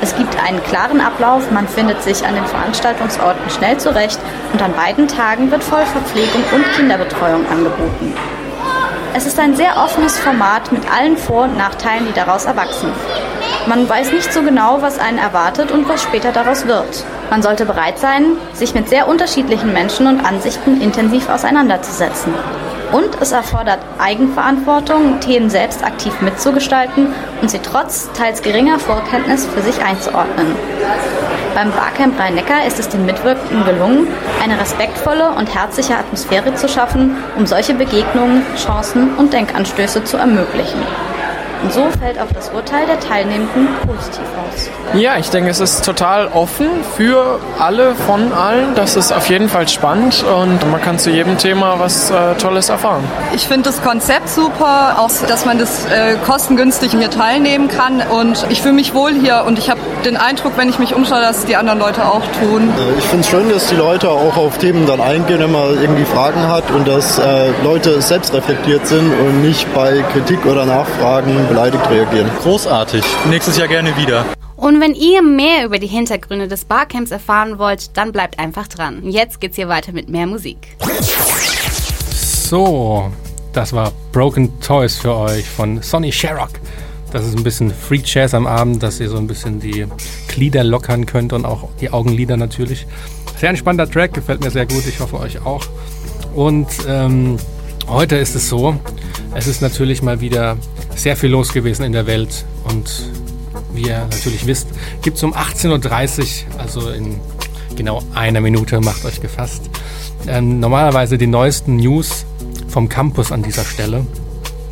Es 0.00 0.14
gibt 0.16 0.40
einen 0.42 0.62
klaren 0.62 1.00
Ablauf, 1.00 1.50
man 1.50 1.66
findet 1.66 2.02
sich 2.02 2.24
an 2.24 2.34
den 2.34 2.46
Veranstaltungsorten 2.46 3.50
schnell 3.50 3.78
zurecht 3.78 4.20
und 4.52 4.62
an 4.62 4.72
beiden 4.74 5.08
Tagen 5.08 5.50
wird 5.50 5.64
Vollverpflegung 5.64 6.42
und 6.54 6.64
Kinderbetreuung 6.76 7.46
angeboten. 7.48 8.14
Es 9.14 9.26
ist 9.26 9.38
ein 9.40 9.56
sehr 9.56 9.76
offenes 9.76 10.16
Format 10.18 10.70
mit 10.70 10.82
allen 10.90 11.16
Vor- 11.16 11.44
und 11.44 11.56
Nachteilen, 11.56 12.06
die 12.06 12.12
daraus 12.12 12.44
erwachsen. 12.44 12.92
Man 13.66 13.88
weiß 13.88 14.12
nicht 14.12 14.32
so 14.32 14.42
genau, 14.42 14.80
was 14.80 14.98
einen 14.98 15.18
erwartet 15.18 15.72
und 15.72 15.88
was 15.88 16.02
später 16.02 16.30
daraus 16.30 16.66
wird. 16.66 17.04
Man 17.30 17.42
sollte 17.42 17.66
bereit 17.66 17.98
sein, 17.98 18.36
sich 18.52 18.74
mit 18.74 18.88
sehr 18.88 19.08
unterschiedlichen 19.08 19.72
Menschen 19.72 20.06
und 20.06 20.24
Ansichten 20.24 20.80
intensiv 20.80 21.28
auseinanderzusetzen. 21.28 22.32
Und 22.92 23.20
es 23.20 23.32
erfordert 23.32 23.80
Eigenverantwortung, 23.98 25.20
Themen 25.20 25.50
selbst 25.50 25.84
aktiv 25.84 26.12
mitzugestalten 26.20 27.08
und 27.42 27.50
sie 27.50 27.58
trotz 27.58 28.10
teils 28.12 28.40
geringer 28.42 28.78
Vorkenntnis 28.78 29.46
für 29.46 29.60
sich 29.60 29.82
einzuordnen. 29.84 30.56
Beim 31.54 31.70
Barcamp 31.72 32.18
Rhein-Neckar 32.18 32.66
ist 32.66 32.78
es 32.78 32.88
den 32.88 33.04
Mitwirkenden 33.04 33.64
gelungen, 33.64 34.06
eine 34.42 34.58
respektvolle 34.58 35.30
und 35.30 35.54
herzliche 35.54 35.96
Atmosphäre 35.96 36.54
zu 36.54 36.68
schaffen, 36.68 37.16
um 37.36 37.46
solche 37.46 37.74
Begegnungen, 37.74 38.46
Chancen 38.56 39.14
und 39.16 39.32
Denkanstöße 39.32 40.04
zu 40.04 40.16
ermöglichen. 40.16 40.80
Und 41.62 41.72
so 41.72 41.88
fällt 42.00 42.18
auch 42.20 42.32
das 42.32 42.50
Urteil 42.50 42.86
der 42.86 43.00
Teilnehmenden 43.00 43.68
positiv 43.86 44.20
aus. 44.20 44.70
Ja, 44.94 45.18
ich 45.18 45.28
denke, 45.30 45.50
es 45.50 45.60
ist 45.60 45.84
total 45.84 46.28
offen 46.28 46.68
für 46.96 47.40
alle, 47.58 47.94
von 47.94 48.32
allen. 48.32 48.74
Das 48.74 48.96
ist 48.96 49.12
auf 49.12 49.28
jeden 49.28 49.48
Fall 49.48 49.68
spannend 49.68 50.24
und 50.24 50.70
man 50.70 50.80
kann 50.80 50.98
zu 50.98 51.10
jedem 51.10 51.36
Thema 51.36 51.78
was 51.78 52.10
äh, 52.10 52.34
Tolles 52.38 52.68
erfahren. 52.68 53.02
Ich 53.34 53.46
finde 53.46 53.64
das 53.64 53.82
Konzept 53.82 54.28
super, 54.28 54.96
auch 54.98 55.10
dass 55.26 55.44
man 55.44 55.58
das 55.58 55.84
äh, 55.86 56.14
kostengünstig 56.24 56.92
hier 56.92 57.10
teilnehmen 57.10 57.68
kann 57.68 58.02
und 58.02 58.46
ich 58.48 58.62
fühle 58.62 58.74
mich 58.74 58.94
wohl 58.94 59.12
hier 59.12 59.44
und 59.46 59.58
ich 59.58 59.68
habe 59.68 59.80
den 60.04 60.16
Eindruck, 60.16 60.52
wenn 60.56 60.68
ich 60.68 60.78
mich 60.78 60.94
umschaue, 60.94 61.20
dass 61.20 61.44
die 61.44 61.56
anderen 61.56 61.78
Leute 61.78 62.06
auch 62.06 62.22
tun. 62.40 62.72
Ich 62.98 63.04
finde 63.04 63.20
es 63.20 63.28
schön, 63.28 63.48
dass 63.50 63.66
die 63.66 63.76
Leute 63.76 64.10
auch 64.10 64.36
auf 64.36 64.58
Themen 64.58 64.86
dann 64.86 65.00
eingehen, 65.00 65.40
wenn 65.40 65.52
man 65.52 65.80
irgendwie 65.80 66.04
Fragen 66.04 66.48
hat 66.48 66.70
und 66.70 66.86
dass 66.86 67.18
äh, 67.18 67.50
Leute 67.62 68.00
selbst 68.00 68.32
reflektiert 68.32 68.86
sind 68.86 69.12
und 69.20 69.42
nicht 69.42 69.72
bei 69.74 70.02
Kritik 70.12 70.46
oder 70.46 70.64
Nachfragen 70.64 71.47
beleidigt 71.48 71.88
reagieren. 71.90 72.30
Großartig. 72.42 73.02
Nächstes 73.28 73.56
Jahr 73.56 73.68
gerne 73.68 73.96
wieder. 73.96 74.24
Und 74.56 74.80
wenn 74.80 74.94
ihr 74.94 75.22
mehr 75.22 75.64
über 75.64 75.78
die 75.78 75.86
Hintergründe 75.86 76.48
des 76.48 76.64
Barcamps 76.64 77.10
erfahren 77.10 77.58
wollt, 77.58 77.96
dann 77.96 78.12
bleibt 78.12 78.38
einfach 78.38 78.66
dran. 78.68 79.08
Jetzt 79.08 79.40
geht's 79.40 79.56
hier 79.56 79.68
weiter 79.68 79.92
mit 79.92 80.08
mehr 80.08 80.26
Musik. 80.26 80.76
So, 82.12 83.10
das 83.52 83.72
war 83.72 83.92
Broken 84.12 84.60
Toys 84.60 84.96
für 84.96 85.14
euch 85.14 85.48
von 85.48 85.80
Sonny 85.82 86.12
Sherrock. 86.12 86.50
Das 87.12 87.24
ist 87.26 87.36
ein 87.36 87.44
bisschen 87.44 87.72
Free 87.72 88.02
Jazz 88.04 88.34
am 88.34 88.46
Abend, 88.46 88.82
dass 88.82 89.00
ihr 89.00 89.08
so 89.08 89.16
ein 89.16 89.26
bisschen 89.26 89.60
die 89.60 89.86
Glieder 90.28 90.64
lockern 90.64 91.06
könnt 91.06 91.32
und 91.32 91.46
auch 91.46 91.68
die 91.80 91.90
Augenlider 91.90 92.36
natürlich. 92.36 92.86
Sehr 93.38 93.50
entspannter 93.50 93.88
Track, 93.88 94.12
gefällt 94.12 94.42
mir 94.42 94.50
sehr 94.50 94.66
gut. 94.66 94.86
Ich 94.86 95.00
hoffe 95.00 95.18
euch 95.20 95.44
auch. 95.46 95.64
Und 96.34 96.66
ähm, 96.86 97.36
heute 97.86 98.16
ist 98.16 98.34
es 98.34 98.48
so, 98.48 98.76
es 99.34 99.46
ist 99.46 99.62
natürlich 99.62 100.02
mal 100.02 100.20
wieder 100.20 100.56
sehr 100.98 101.16
viel 101.16 101.30
los 101.30 101.52
gewesen 101.52 101.84
in 101.84 101.92
der 101.92 102.06
Welt 102.06 102.44
und 102.64 103.08
wie 103.72 103.82
ihr 103.88 104.00
natürlich 104.10 104.46
wisst, 104.46 104.68
gibt 105.02 105.16
es 105.16 105.22
um 105.22 105.34
18.30 105.34 106.20
Uhr, 106.20 106.60
also 106.60 106.90
in 106.90 107.20
genau 107.76 108.02
einer 108.14 108.40
Minute, 108.40 108.80
macht 108.80 109.04
euch 109.04 109.20
gefasst, 109.20 109.70
ähm, 110.26 110.60
normalerweise 110.60 111.16
die 111.18 111.26
neuesten 111.26 111.76
News 111.76 112.26
vom 112.68 112.88
Campus 112.88 113.32
an 113.32 113.42
dieser 113.42 113.64
Stelle. 113.64 114.06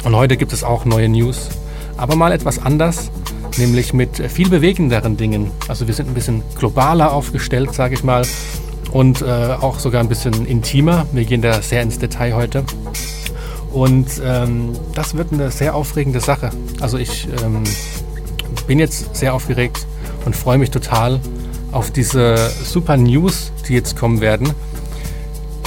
Und 0.05 0.15
heute 0.15 0.37
gibt 0.37 0.53
es 0.53 0.65
auch 0.65 0.85
neue 0.85 1.09
News, 1.09 1.49
aber 1.97 2.17
mal 2.17 2.33
etwas 2.33 2.59
anders, 2.59 3.11
nämlich 3.57 3.93
mit 3.93 4.19
viel 4.31 4.49
bewegenderen 4.49 5.17
Dingen. 5.17 5.51
Also 5.69 5.87
wir 5.87 5.95
sind 5.95 6.09
ein 6.09 6.15
bisschen 6.15 6.43
globaler 6.59 7.13
aufgestellt, 7.13 7.73
sage 7.75 7.95
ich 7.95 8.05
mal, 8.05 8.27
und 8.93 9.23
äh, 9.23 9.25
auch 9.25 9.79
sogar 9.79 10.01
ein 10.01 10.09
bisschen 10.09 10.47
intimer. 10.47 11.07
Wir 11.13 11.25
gehen 11.25 11.43
da 11.43 11.63
sehr 11.63 11.83
ins 11.83 11.99
Detail 11.99 12.35
heute. 12.35 12.65
Und 13.77 14.23
ähm, 14.25 14.71
das 14.95 15.19
wird 15.19 15.35
eine 15.35 15.51
sehr 15.51 15.75
aufregende 15.75 16.21
Sache. 16.21 16.49
Also 16.81 16.97
ich 16.97 17.29
ähm, 17.45 17.63
bin 18.67 18.79
jetzt 18.79 19.15
sehr 19.15 19.35
aufgeregt 19.35 19.87
und 20.25 20.35
freue 20.35 20.57
mich 20.57 20.71
total 20.71 21.21
auf 21.73 21.91
diese 21.91 22.39
super 22.65 22.97
News, 22.97 23.53
die 23.69 23.75
jetzt 23.75 23.95
kommen 23.95 24.23
werden. 24.23 24.55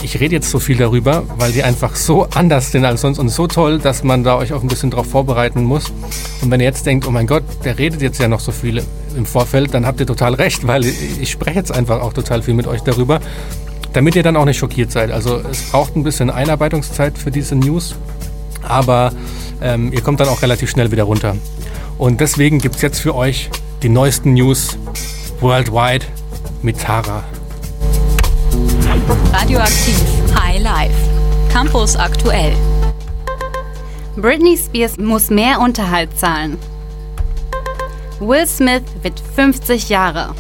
Ich 0.02 0.20
rede 0.20 0.34
jetzt 0.34 0.50
so 0.50 0.58
viel 0.58 0.78
darüber, 0.78 1.22
weil 1.38 1.52
die 1.52 1.62
einfach 1.62 1.96
so 1.96 2.24
anders 2.34 2.72
sind 2.72 2.84
als 2.84 3.02
sonst 3.02 3.20
und 3.20 3.30
so 3.30 3.46
toll, 3.46 3.78
dass 3.78 4.04
man 4.04 4.24
da 4.24 4.38
euch 4.38 4.54
auch 4.54 4.64
ein 4.64 4.70
bisschen 4.70 4.90
darauf 4.90 5.06
vorbereiten 5.06 5.64
muss. 5.64 5.94
Und 6.42 6.50
wenn 6.50 6.62
ihr 6.62 6.66
jetzt 6.66 6.88
denkt, 6.88 7.08
oh 7.08 7.12
mein 7.12 7.28
Gott, 7.28 7.44
der 7.64 7.78
redet 7.78 8.02
jetzt 8.02 8.20
ja 8.20 8.28
noch 8.28 8.40
so 8.40 8.52
viel 8.52 8.82
im 9.16 9.28
Vorfeld, 9.28 9.72
dann 9.76 9.86
habt 9.86 10.00
ihr 10.00 10.08
total 10.08 10.34
recht, 10.34 10.66
weil 10.66 10.84
ich 10.84 11.30
spreche 11.30 11.60
jetzt 11.60 11.72
einfach 11.72 12.02
auch 12.02 12.14
total 12.14 12.42
viel 12.42 12.56
mit 12.56 12.66
euch 12.66 12.82
darüber, 12.82 13.20
damit 13.94 14.16
ihr 14.16 14.24
dann 14.24 14.36
auch 14.36 14.46
nicht 14.46 14.58
schockiert 14.58 14.92
seid. 14.92 15.12
Also 15.12 15.42
es 15.50 15.72
braucht 15.72 15.96
ein 15.96 16.04
bisschen 16.04 16.30
Einarbeitungszeit 16.30 17.18
für 17.18 17.32
diese 17.32 17.56
News, 17.56 17.96
aber 18.62 19.12
ähm, 19.62 19.92
ihr 19.92 20.02
kommt 20.02 20.20
dann 20.20 20.30
auch 20.30 20.42
relativ 20.42 20.70
schnell 20.70 20.92
wieder 20.92 21.04
runter. 21.04 21.36
Und 21.98 22.22
deswegen 22.22 22.60
gibt 22.60 22.76
es 22.76 22.82
jetzt 22.82 23.00
für 23.00 23.16
euch 23.16 23.50
die 23.84 23.90
neuesten 23.90 24.34
News 24.34 24.78
worldwide 25.42 26.06
mit 26.62 26.80
Tara. 26.80 27.24
Radioaktiv 29.34 30.00
High 30.40 30.62
Life. 30.62 30.96
Campus 31.52 31.96
aktuell. 31.96 32.54
Britney 34.16 34.58
Spears 34.58 34.98
muss 34.98 35.30
mehr 35.30 35.60
Unterhalt 35.60 36.18
zahlen. 36.18 36.58
Will 38.20 38.46
Smith 38.46 38.84
wird 39.02 39.22
50 39.36 39.90
Jahre. 39.90 40.36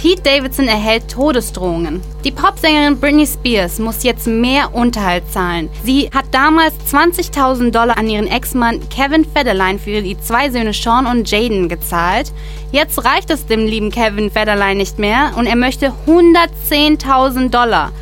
Pete 0.00 0.22
Davidson 0.22 0.66
erhält 0.66 1.10
Todesdrohungen. 1.10 2.00
Die 2.24 2.30
Popsängerin 2.30 2.98
Britney 2.98 3.26
Spears 3.26 3.78
muss 3.78 4.02
jetzt 4.02 4.26
mehr 4.26 4.74
Unterhalt 4.74 5.30
zahlen. 5.30 5.68
Sie 5.84 6.08
hat 6.14 6.24
damals 6.30 6.72
20.000 6.90 7.70
Dollar 7.70 7.98
an 7.98 8.08
ihren 8.08 8.26
Ex-Mann 8.26 8.80
Kevin 8.88 9.26
Federline 9.26 9.78
für 9.78 10.00
die 10.00 10.18
zwei 10.18 10.48
Söhne 10.48 10.72
Sean 10.72 11.04
und 11.04 11.30
Jaden 11.30 11.68
gezahlt. 11.68 12.32
Jetzt 12.72 13.04
reicht 13.04 13.28
es 13.28 13.44
dem 13.44 13.66
lieben 13.66 13.90
Kevin 13.90 14.30
Federline 14.30 14.76
nicht 14.76 14.98
mehr 14.98 15.32
und 15.36 15.44
er 15.44 15.56
möchte 15.56 15.92
110.000 16.06 17.50
Dollar. 17.50 17.92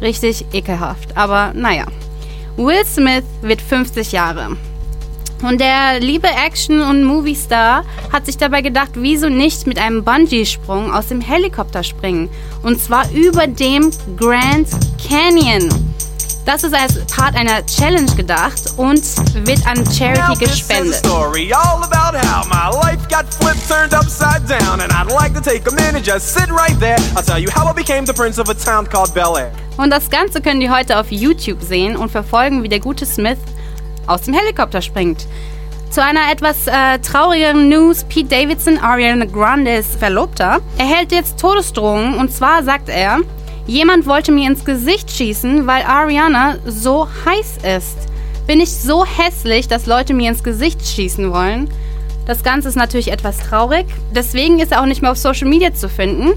Richtig 0.00 0.46
ekelhaft, 0.54 1.14
aber 1.14 1.52
naja. 1.54 1.84
Will 2.56 2.86
Smith 2.86 3.24
wird 3.42 3.60
50 3.60 4.12
Jahre. 4.12 4.56
Und 5.46 5.60
der 5.60 6.00
liebe 6.00 6.26
Action- 6.26 6.80
und 6.80 7.04
Movie-Star 7.04 7.84
hat 8.10 8.24
sich 8.24 8.38
dabei 8.38 8.62
gedacht, 8.62 8.92
wieso 8.94 9.28
nicht 9.28 9.66
mit 9.66 9.78
einem 9.78 10.02
Bungee-Sprung 10.02 10.90
aus 10.90 11.08
dem 11.08 11.20
Helikopter 11.20 11.82
springen. 11.82 12.30
Und 12.62 12.80
zwar 12.80 13.10
über 13.10 13.46
dem 13.46 13.90
Grand 14.16 14.68
Canyon. 15.06 15.68
Das 16.46 16.62
ist 16.62 16.74
als 16.74 16.98
Part 17.14 17.36
einer 17.36 17.64
Challenge 17.66 18.10
gedacht 18.16 18.74
und 18.78 19.02
wird 19.46 19.66
an 19.66 19.84
Charity 19.92 20.46
gespendet. 20.46 20.94
story 20.94 21.52
all 21.52 21.82
about 21.82 22.16
how 22.18 22.46
my 22.46 22.70
life 22.82 23.06
got 23.08 23.26
flipped, 23.34 23.66
turned 23.68 23.92
upside 23.92 24.46
down. 24.48 24.80
And 24.80 24.92
I'd 24.92 25.12
like 25.12 25.34
to 25.34 25.42
take 25.42 25.66
a 25.70 25.74
minute, 25.74 26.04
just 26.04 26.34
sit 26.34 26.50
right 26.50 26.78
there. 26.80 26.96
I'll 27.16 27.22
tell 27.22 27.38
you 27.38 27.50
how 27.50 27.66
I 27.70 27.74
became 27.74 28.06
the 28.06 28.14
prince 28.14 28.38
of 28.38 28.48
a 28.48 28.54
town 28.54 28.86
called 28.86 29.12
Bel 29.12 29.36
Air. 29.36 29.52
Und 29.76 29.90
das 29.90 30.08
Ganze 30.08 30.40
können 30.40 30.60
die 30.60 30.70
heute 30.70 30.98
auf 30.98 31.10
YouTube 31.10 31.62
sehen 31.62 31.96
und 31.96 32.10
verfolgen, 32.10 32.62
wie 32.62 32.68
der 32.68 32.80
gute 32.80 33.04
Smith 33.04 33.38
aus 34.06 34.22
dem 34.22 34.34
Helikopter 34.34 34.82
springt. 34.82 35.26
Zu 35.94 36.02
einer 36.02 36.32
etwas 36.32 36.66
äh, 36.66 36.98
traurigeren 36.98 37.68
News. 37.68 38.02
Pete 38.08 38.28
Davidson, 38.28 38.78
Ariana 38.78 39.26
Grandes 39.26 39.94
Verlobter, 39.94 40.60
erhält 40.76 41.12
jetzt 41.12 41.38
Todesdrohungen. 41.38 42.14
Und 42.14 42.32
zwar 42.32 42.64
sagt 42.64 42.88
er, 42.88 43.20
jemand 43.68 44.04
wollte 44.06 44.32
mir 44.32 44.50
ins 44.50 44.64
Gesicht 44.64 45.08
schießen, 45.08 45.68
weil 45.68 45.84
Ariana 45.84 46.56
so 46.66 47.06
heiß 47.24 47.58
ist. 47.76 47.96
Bin 48.48 48.58
ich 48.58 48.72
so 48.72 49.04
hässlich, 49.04 49.68
dass 49.68 49.86
Leute 49.86 50.14
mir 50.14 50.30
ins 50.30 50.42
Gesicht 50.42 50.84
schießen 50.84 51.32
wollen? 51.32 51.70
Das 52.26 52.42
Ganze 52.42 52.68
ist 52.68 52.76
natürlich 52.76 53.12
etwas 53.12 53.38
traurig. 53.38 53.86
Deswegen 54.12 54.58
ist 54.58 54.72
er 54.72 54.82
auch 54.82 54.86
nicht 54.86 55.00
mehr 55.00 55.12
auf 55.12 55.18
Social 55.18 55.48
Media 55.48 55.72
zu 55.74 55.88
finden. 55.88 56.32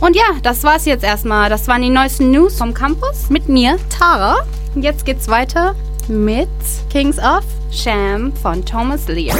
Und 0.00 0.16
ja, 0.16 0.24
das 0.42 0.64
war's 0.64 0.86
jetzt 0.86 1.04
erstmal. 1.04 1.50
Das 1.50 1.68
waren 1.68 1.82
die 1.82 1.90
neuesten 1.90 2.30
News 2.30 2.56
vom 2.56 2.72
Campus 2.72 3.28
mit 3.28 3.50
mir, 3.50 3.76
Tara. 3.90 4.36
Jetzt 4.76 5.04
geht's 5.04 5.28
weiter 5.28 5.74
mit 6.08 6.48
Kings 6.90 7.18
of 7.18 7.44
Sham 7.70 8.32
von 8.34 8.64
Thomas 8.64 9.08
Lear. 9.08 9.36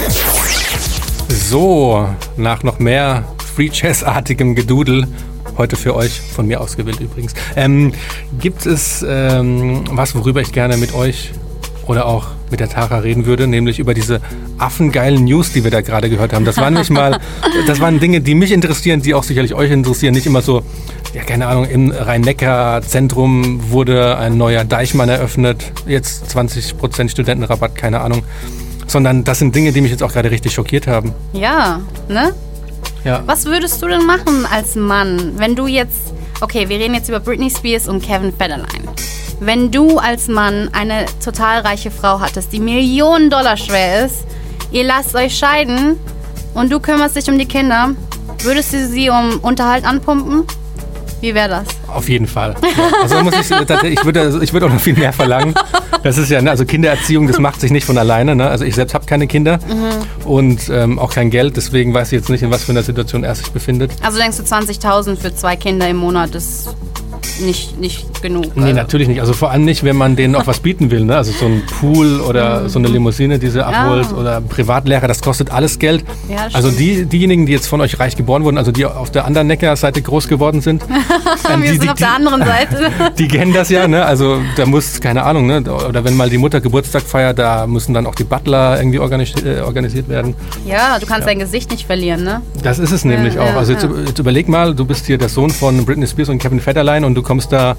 So, 1.29 2.09
nach 2.37 2.63
noch 2.63 2.79
mehr 2.79 3.25
Free 3.55 3.71
Jazz-artigem 3.73 4.55
Gedudel, 4.55 5.07
heute 5.57 5.77
für 5.77 5.95
euch, 5.95 6.21
von 6.21 6.47
mir 6.47 6.61
ausgewählt 6.61 7.01
übrigens, 7.01 7.35
ähm, 7.57 7.93
gibt 8.39 8.67
es 8.67 9.05
ähm, 9.07 9.85
was, 9.91 10.15
worüber 10.15 10.41
ich 10.41 10.53
gerne 10.53 10.77
mit 10.77 10.95
euch 10.95 11.33
oder 11.89 12.07
auch 12.07 12.29
mit 12.51 12.61
der 12.61 12.69
Tara 12.69 12.99
reden 12.99 13.27
würde, 13.27 13.47
nämlich 13.47 13.79
über 13.79 13.95
diese 13.95 14.21
affengeilen 14.59 15.25
News, 15.25 15.53
die 15.53 15.65
wir 15.65 15.71
da 15.71 15.81
gerade 15.81 16.09
gehört 16.09 16.33
haben. 16.33 16.45
Das 16.45 16.59
waren 16.59 16.75
nicht 16.75 16.91
mal, 16.91 17.19
das 17.67 17.81
waren 17.81 17.99
Dinge, 17.99 18.21
die 18.21 18.35
mich 18.35 18.53
interessieren, 18.53 19.03
die 19.03 19.15
auch 19.15 19.25
sicherlich 19.25 19.55
euch 19.55 19.71
interessieren. 19.71 20.15
Nicht 20.15 20.27
immer 20.27 20.43
so, 20.43 20.63
ja, 21.15 21.25
keine 21.25 21.47
Ahnung, 21.47 21.65
im 21.65 21.91
Rhein-Neckar-Zentrum 21.91 23.71
wurde 23.71 24.19
ein 24.19 24.37
neuer 24.37 24.65
Deichmann 24.65 25.09
eröffnet, 25.09 25.73
jetzt 25.87 26.37
20% 26.37 27.09
Studentenrabatt, 27.09 27.75
keine 27.75 28.01
Ahnung. 28.01 28.23
Sondern 28.87 29.25
das 29.25 29.39
sind 29.39 29.55
Dinge, 29.55 29.73
die 29.73 29.81
mich 29.81 29.91
jetzt 29.91 30.03
auch 30.03 30.13
gerade 30.13 30.31
richtig 30.31 30.53
schockiert 30.53 30.87
haben. 30.87 31.13
Ja, 31.33 31.81
ne? 32.09 32.35
Ja. 33.05 33.23
Was 33.27 33.47
würdest 33.47 33.83
du 33.83 33.89
denn 33.89 34.05
machen 34.05 34.47
als 34.51 34.77
Mann, 34.77 35.35
wenn 35.37 35.57
du 35.57 35.67
jetzt, 35.67 36.13
okay, 36.41 36.69
wir 36.69 36.79
reden 36.79 36.95
jetzt 36.95 37.09
über 37.09 37.21
Britney 37.21 37.51
Spears 37.51 37.89
und 37.89 38.03
Kevin 38.03 38.33
Federline. 38.33 38.89
Wenn 39.41 39.71
du 39.71 39.99
als 39.99 40.29
Mann 40.29 40.69
eine 40.73 41.07
total 41.25 41.61
reiche 41.61 41.91
Frau 41.91 42.21
hattest, 42.21 42.53
die 42.53 42.61
Millionen 42.61 43.31
Dollar 43.31 43.57
schwer 43.57 44.05
ist, 44.07 44.25
ihr 44.73 44.85
lasst 44.85 45.15
euch 45.15 45.37
scheiden 45.37 45.97
und 46.55 46.73
du 46.73 46.81
kümmerst 46.81 47.17
dich 47.17 47.29
um 47.31 47.39
die 47.39 47.47
Kinder, 47.47 47.91
würdest 48.43 48.73
du 48.73 48.87
sie 48.87 49.11
um 49.11 49.39
Unterhalt 49.41 49.85
anpumpen? 49.85 50.45
Wie 51.21 51.35
wäre 51.35 51.49
das? 51.49 51.65
Auf 51.93 52.09
jeden 52.09 52.27
Fall. 52.29 52.55
Ja. 52.63 52.69
Also 53.03 53.23
muss 53.23 53.35
ich, 53.35 53.51
ich 53.51 54.05
würde, 54.05 54.39
ich 54.43 54.53
würde 54.53 54.67
auch 54.67 54.71
noch 54.73 54.81
viel 54.81 54.95
mehr 54.97 55.13
verlangen. 55.13 55.55
Das 56.03 56.17
ist 56.19 56.31
ja, 56.31 56.41
ne, 56.41 56.51
also 56.51 56.65
Kindererziehung, 56.65 57.27
das 57.27 57.39
macht 57.41 57.61
sich 57.61 57.71
nicht 57.73 57.85
von 57.87 57.99
alleine. 57.99 58.37
Ne? 58.37 58.49
Also 58.49 58.65
ich 58.65 58.75
selbst 58.75 58.95
habe 58.95 59.07
keine 59.07 59.27
Kinder 59.27 59.59
Mhm. 59.69 60.27
und 60.29 60.69
ähm, 60.69 60.99
auch 60.99 61.13
kein 61.13 61.31
Geld, 61.31 61.57
deswegen 61.57 61.93
weiß 61.95 62.09
ich 62.13 62.19
jetzt 62.19 62.29
nicht, 62.29 62.43
in 62.43 62.51
was 62.51 62.65
für 62.65 62.73
einer 62.73 62.83
Situation 62.85 63.25
er 63.25 63.35
sich 63.35 63.51
befindet. 63.51 63.91
Also 64.03 64.19
denkst 64.19 64.37
du 64.37 64.43
20.000 64.45 65.17
für 65.17 65.35
zwei 65.35 65.57
Kinder 65.57 65.89
im 65.89 65.97
Monat 65.97 66.35
ist 66.35 66.69
nicht, 67.41 67.79
nicht 67.81 68.23
genug? 68.23 68.57
Nee, 68.57 68.73
natürlich 68.73 69.09
nicht. 69.09 69.21
Also 69.21 69.33
vor 69.33 69.51
allem 69.51 69.65
nicht, 69.65 69.85
wenn 69.85 69.97
man 69.97 70.17
denen 70.17 70.35
auch 70.35 70.47
was 70.47 70.61
bieten 70.61 70.91
will. 70.91 71.05
Ne? 71.05 71.17
Also 71.17 71.33
so 71.33 71.47
ein 71.47 71.63
Pool 71.81 72.21
oder 72.21 72.69
so 72.69 72.79
eine 72.79 72.89
Limousine, 72.89 73.39
die 73.39 73.49
sie 73.49 73.65
abholt 73.65 74.13
oder 74.13 74.41
Privatlehrer, 74.41 75.07
das 75.09 75.21
kostet 75.21 75.51
alles 75.51 75.79
Geld. 75.79 76.05
Ja, 76.29 76.49
also 76.53 76.71
die, 76.71 77.05
diejenigen, 77.07 77.47
die 77.47 77.53
jetzt 77.53 77.67
von 77.67 77.81
euch 77.81 77.99
reich 78.01 78.17
geboren 78.17 78.45
wurden, 78.45 78.59
also 78.59 78.73
die 78.73 78.85
auf 78.87 79.11
der 79.11 79.25
anderen 79.25 79.47
Neckarseite 79.47 80.03
groß 80.03 80.29
geworden 80.29 80.61
sind, 80.61 80.83
ähm, 81.53 81.63
wir 81.63 81.73
die, 81.73 81.77
sind 81.79 81.83
die, 81.85 81.91
auf 81.91 81.99
der 81.99 82.15
anderen 82.15 82.45
Seite. 82.45 82.91
die 83.19 83.29
kennen 83.29 83.53
das 83.53 83.69
ja. 83.71 83.87
Ne? 83.89 84.05
Also 84.05 84.41
da 84.57 84.67
muss, 84.67 85.01
keine 85.01 85.23
Ahnung, 85.25 85.47
ne? 85.47 85.63
oder 85.63 86.05
wenn 86.05 86.17
mal 86.17 86.31
die 86.31 86.39
Mutter 86.39 86.61
Geburtstag 86.61 87.03
feiert, 87.03 87.39
da 87.39 87.67
müssen 87.67 87.95
dann 87.95 88.07
auch 88.07 88.15
die 88.15 88.25
Butler 88.25 88.79
irgendwie 88.79 88.99
organis 88.99 89.35
äh, 89.45 89.61
organisiert 89.61 90.09
werden. 90.09 90.35
ja, 90.67 90.99
du 90.99 91.07
kannst 91.07 91.27
dein 91.29 91.39
Gesicht 91.39 91.71
nicht 91.71 91.87
verlieren, 91.87 92.25
ne? 92.25 92.43
Das 92.63 92.79
ist 92.79 92.91
es 92.93 93.05
nämlich 93.05 93.35
Ja, 93.35 93.43
auch. 93.43 93.47
ja, 93.47 93.57
Also 93.59 93.73
jetzt, 93.73 93.85
ja. 93.85 93.91
jetzt 94.07 94.19
überleg 94.19 94.49
mal, 94.49 94.75
du 94.75 94.85
bist 94.85 95.07
hier 95.07 95.19
der 95.19 95.29
Sohn 95.29 95.51
von 95.51 95.85
Britney 95.85 96.07
Spears 96.07 96.29
und 96.29 96.39
Kevin 96.39 96.61
Federline 96.61 97.07
und 97.07 97.15
du 97.15 97.23
kommst 97.29 97.53
da, 97.53 97.77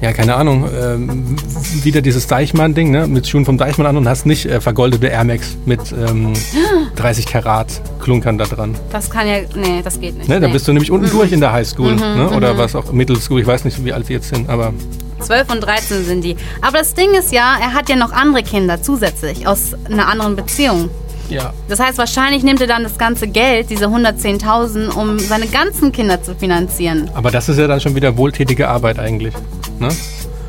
ja, 0.00 0.12
keine 0.12 0.34
Ahnung, 0.34 0.68
ähm, 0.82 1.36
wieder 1.82 2.00
dieses 2.00 2.26
Deichmann-Ding, 2.26 2.90
ne, 2.90 3.06
mit 3.06 3.28
Schuhen 3.28 3.44
vom 3.44 3.58
Deichmann 3.58 3.86
an 3.86 3.96
und 3.98 4.08
hast 4.08 4.26
nicht 4.26 4.46
äh, 4.46 4.60
vergoldete 4.60 5.06
Air 5.06 5.24
Max 5.24 5.56
mit 5.66 5.80
ähm, 5.92 6.32
30 6.96 7.26
Karat 7.26 7.68
Klunkern 8.00 8.38
da 8.38 8.46
dran. 8.46 8.74
Das 8.90 9.10
kann 9.10 9.28
ja, 9.28 9.36
nee, 9.54 9.82
das 9.84 10.00
geht 10.00 10.16
nicht. 10.16 10.28
Ne, 10.28 10.40
da 10.40 10.46
nee. 10.48 10.52
bist 10.52 10.66
du 10.66 10.72
nämlich 10.72 10.90
unten 10.90 11.10
durch 11.10 11.30
in 11.30 11.40
der 11.40 11.52
Highschool, 11.52 11.92
Mhm, 11.92 12.00
ne, 12.00 12.30
oder 12.30 12.54
mhm. 12.54 12.58
was 12.58 12.74
auch 12.74 12.90
Middle 12.92 13.20
School, 13.20 13.40
ich 13.40 13.46
weiß 13.46 13.64
nicht, 13.64 13.84
wie 13.84 13.92
alt 13.92 14.08
die 14.08 14.14
jetzt 14.14 14.34
sind, 14.34 14.48
aber 14.48 14.72
12 15.20 15.52
und 15.52 15.60
13 15.60 16.04
sind 16.04 16.24
die. 16.24 16.36
Aber 16.62 16.78
das 16.78 16.94
Ding 16.94 17.12
ist 17.12 17.30
ja, 17.30 17.56
er 17.60 17.74
hat 17.74 17.88
ja 17.88 17.94
noch 17.94 18.10
andere 18.10 18.42
Kinder 18.42 18.82
zusätzlich 18.82 19.46
aus 19.46 19.74
einer 19.88 20.08
anderen 20.08 20.34
Beziehung. 20.34 20.90
Ja. 21.32 21.52
Das 21.68 21.80
heißt, 21.80 21.98
wahrscheinlich 21.98 22.42
nimmt 22.42 22.60
er 22.60 22.66
dann 22.66 22.82
das 22.82 22.98
ganze 22.98 23.26
Geld, 23.26 23.70
diese 23.70 23.86
110.000, 23.86 24.90
um 24.90 25.18
seine 25.18 25.46
ganzen 25.46 25.92
Kinder 25.92 26.22
zu 26.22 26.34
finanzieren. 26.34 27.10
Aber 27.14 27.30
das 27.30 27.48
ist 27.48 27.58
ja 27.58 27.66
dann 27.66 27.80
schon 27.80 27.94
wieder 27.94 28.16
wohltätige 28.16 28.68
Arbeit 28.68 28.98
eigentlich. 28.98 29.34
Ne? 29.78 29.88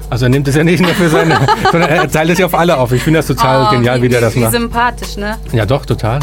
Also 0.10 0.26
er 0.26 0.30
nimmt 0.30 0.48
es 0.48 0.56
ja 0.56 0.64
nicht 0.64 0.82
nur 0.82 0.92
für 0.94 1.10
seine, 1.10 1.40
sondern 1.72 1.90
er 1.90 2.10
teilt 2.12 2.30
es 2.30 2.38
ja 2.40 2.46
auf 2.46 2.54
alle 2.54 2.78
auf. 2.78 2.92
Ich 2.92 3.02
finde 3.02 3.20
das 3.20 3.28
total 3.28 3.68
Oh, 3.68 3.72
genial, 3.72 4.02
wie, 4.02 4.10
der 4.10 4.22
das 4.22 4.36
wie 4.36 4.40
macht. 4.42 4.52
sympathisch, 4.52 5.18
ne? 5.18 5.38
Ja, 5.52 5.66
doch, 5.66 5.86
total. 5.86 6.20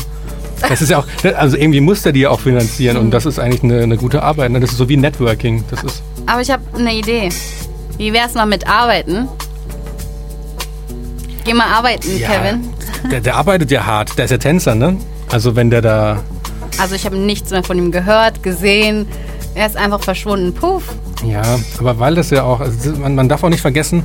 Das 0.69 0.83
ist 0.83 0.91
ja 0.91 0.99
auch, 0.99 1.07
also 1.37 1.57
irgendwie 1.57 1.81
muss 1.81 2.03
der 2.03 2.13
die 2.13 2.21
ja 2.21 2.31
auch 2.31 2.41
finanzieren 2.41 2.99
und 2.99 3.11
das 3.13 3.25
ist 3.25 3.39
eigentlich 3.39 3.63
eine, 3.65 3.83
eine 3.83 3.97
gute 3.97 4.23
Arbeit. 4.23 4.51
Ne? 4.51 4.61
Das 4.61 4.71
ist 4.71 4.77
so 4.77 4.89
wie 4.91 4.97
Networking. 4.99 5.65
Das 5.71 5.83
ist, 5.83 6.03
Aber 6.27 6.43
ich 6.43 6.51
habe 6.51 6.63
eine 6.77 6.95
Idee. 6.95 7.31
Wie 7.97 8.13
wär's 8.13 8.35
mal 8.35 8.45
mit 8.47 8.69
Arbeiten? 8.69 9.27
Geh 11.45 11.55
mal 11.55 11.67
arbeiten, 11.67 12.19
Ja. 12.19 12.29
Kevin. 12.29 12.69
Der, 13.11 13.21
der 13.21 13.37
arbeitet 13.37 13.71
ja 13.71 13.87
hart. 13.87 14.17
Der 14.19 14.25
ist 14.27 14.31
ja 14.31 14.39
Tänzer, 14.39 14.75
ne? 14.75 14.97
Also 15.31 15.57
wenn 15.57 15.71
der 15.71 15.83
da, 15.83 16.19
Also 16.79 16.95
ich 16.95 17.05
habe 17.05 17.17
nichts 17.17 17.51
mehr 17.51 17.63
von 17.63 17.79
ihm 17.79 17.91
gehört, 17.93 18.43
gesehen. 18.43 19.07
Er 19.55 19.67
ist 19.67 19.77
einfach 19.77 20.01
verschwunden. 20.03 20.55
Puff. 20.55 20.85
ja, 21.25 21.43
aber 21.79 21.99
weil 21.99 22.15
das 22.15 22.31
ja 22.31 22.45
auch, 22.45 22.61
also 22.61 22.93
man, 22.93 23.15
man 23.15 23.29
darf 23.29 23.43
auch 23.43 23.49
nicht 23.49 23.61
vergessen, 23.61 24.05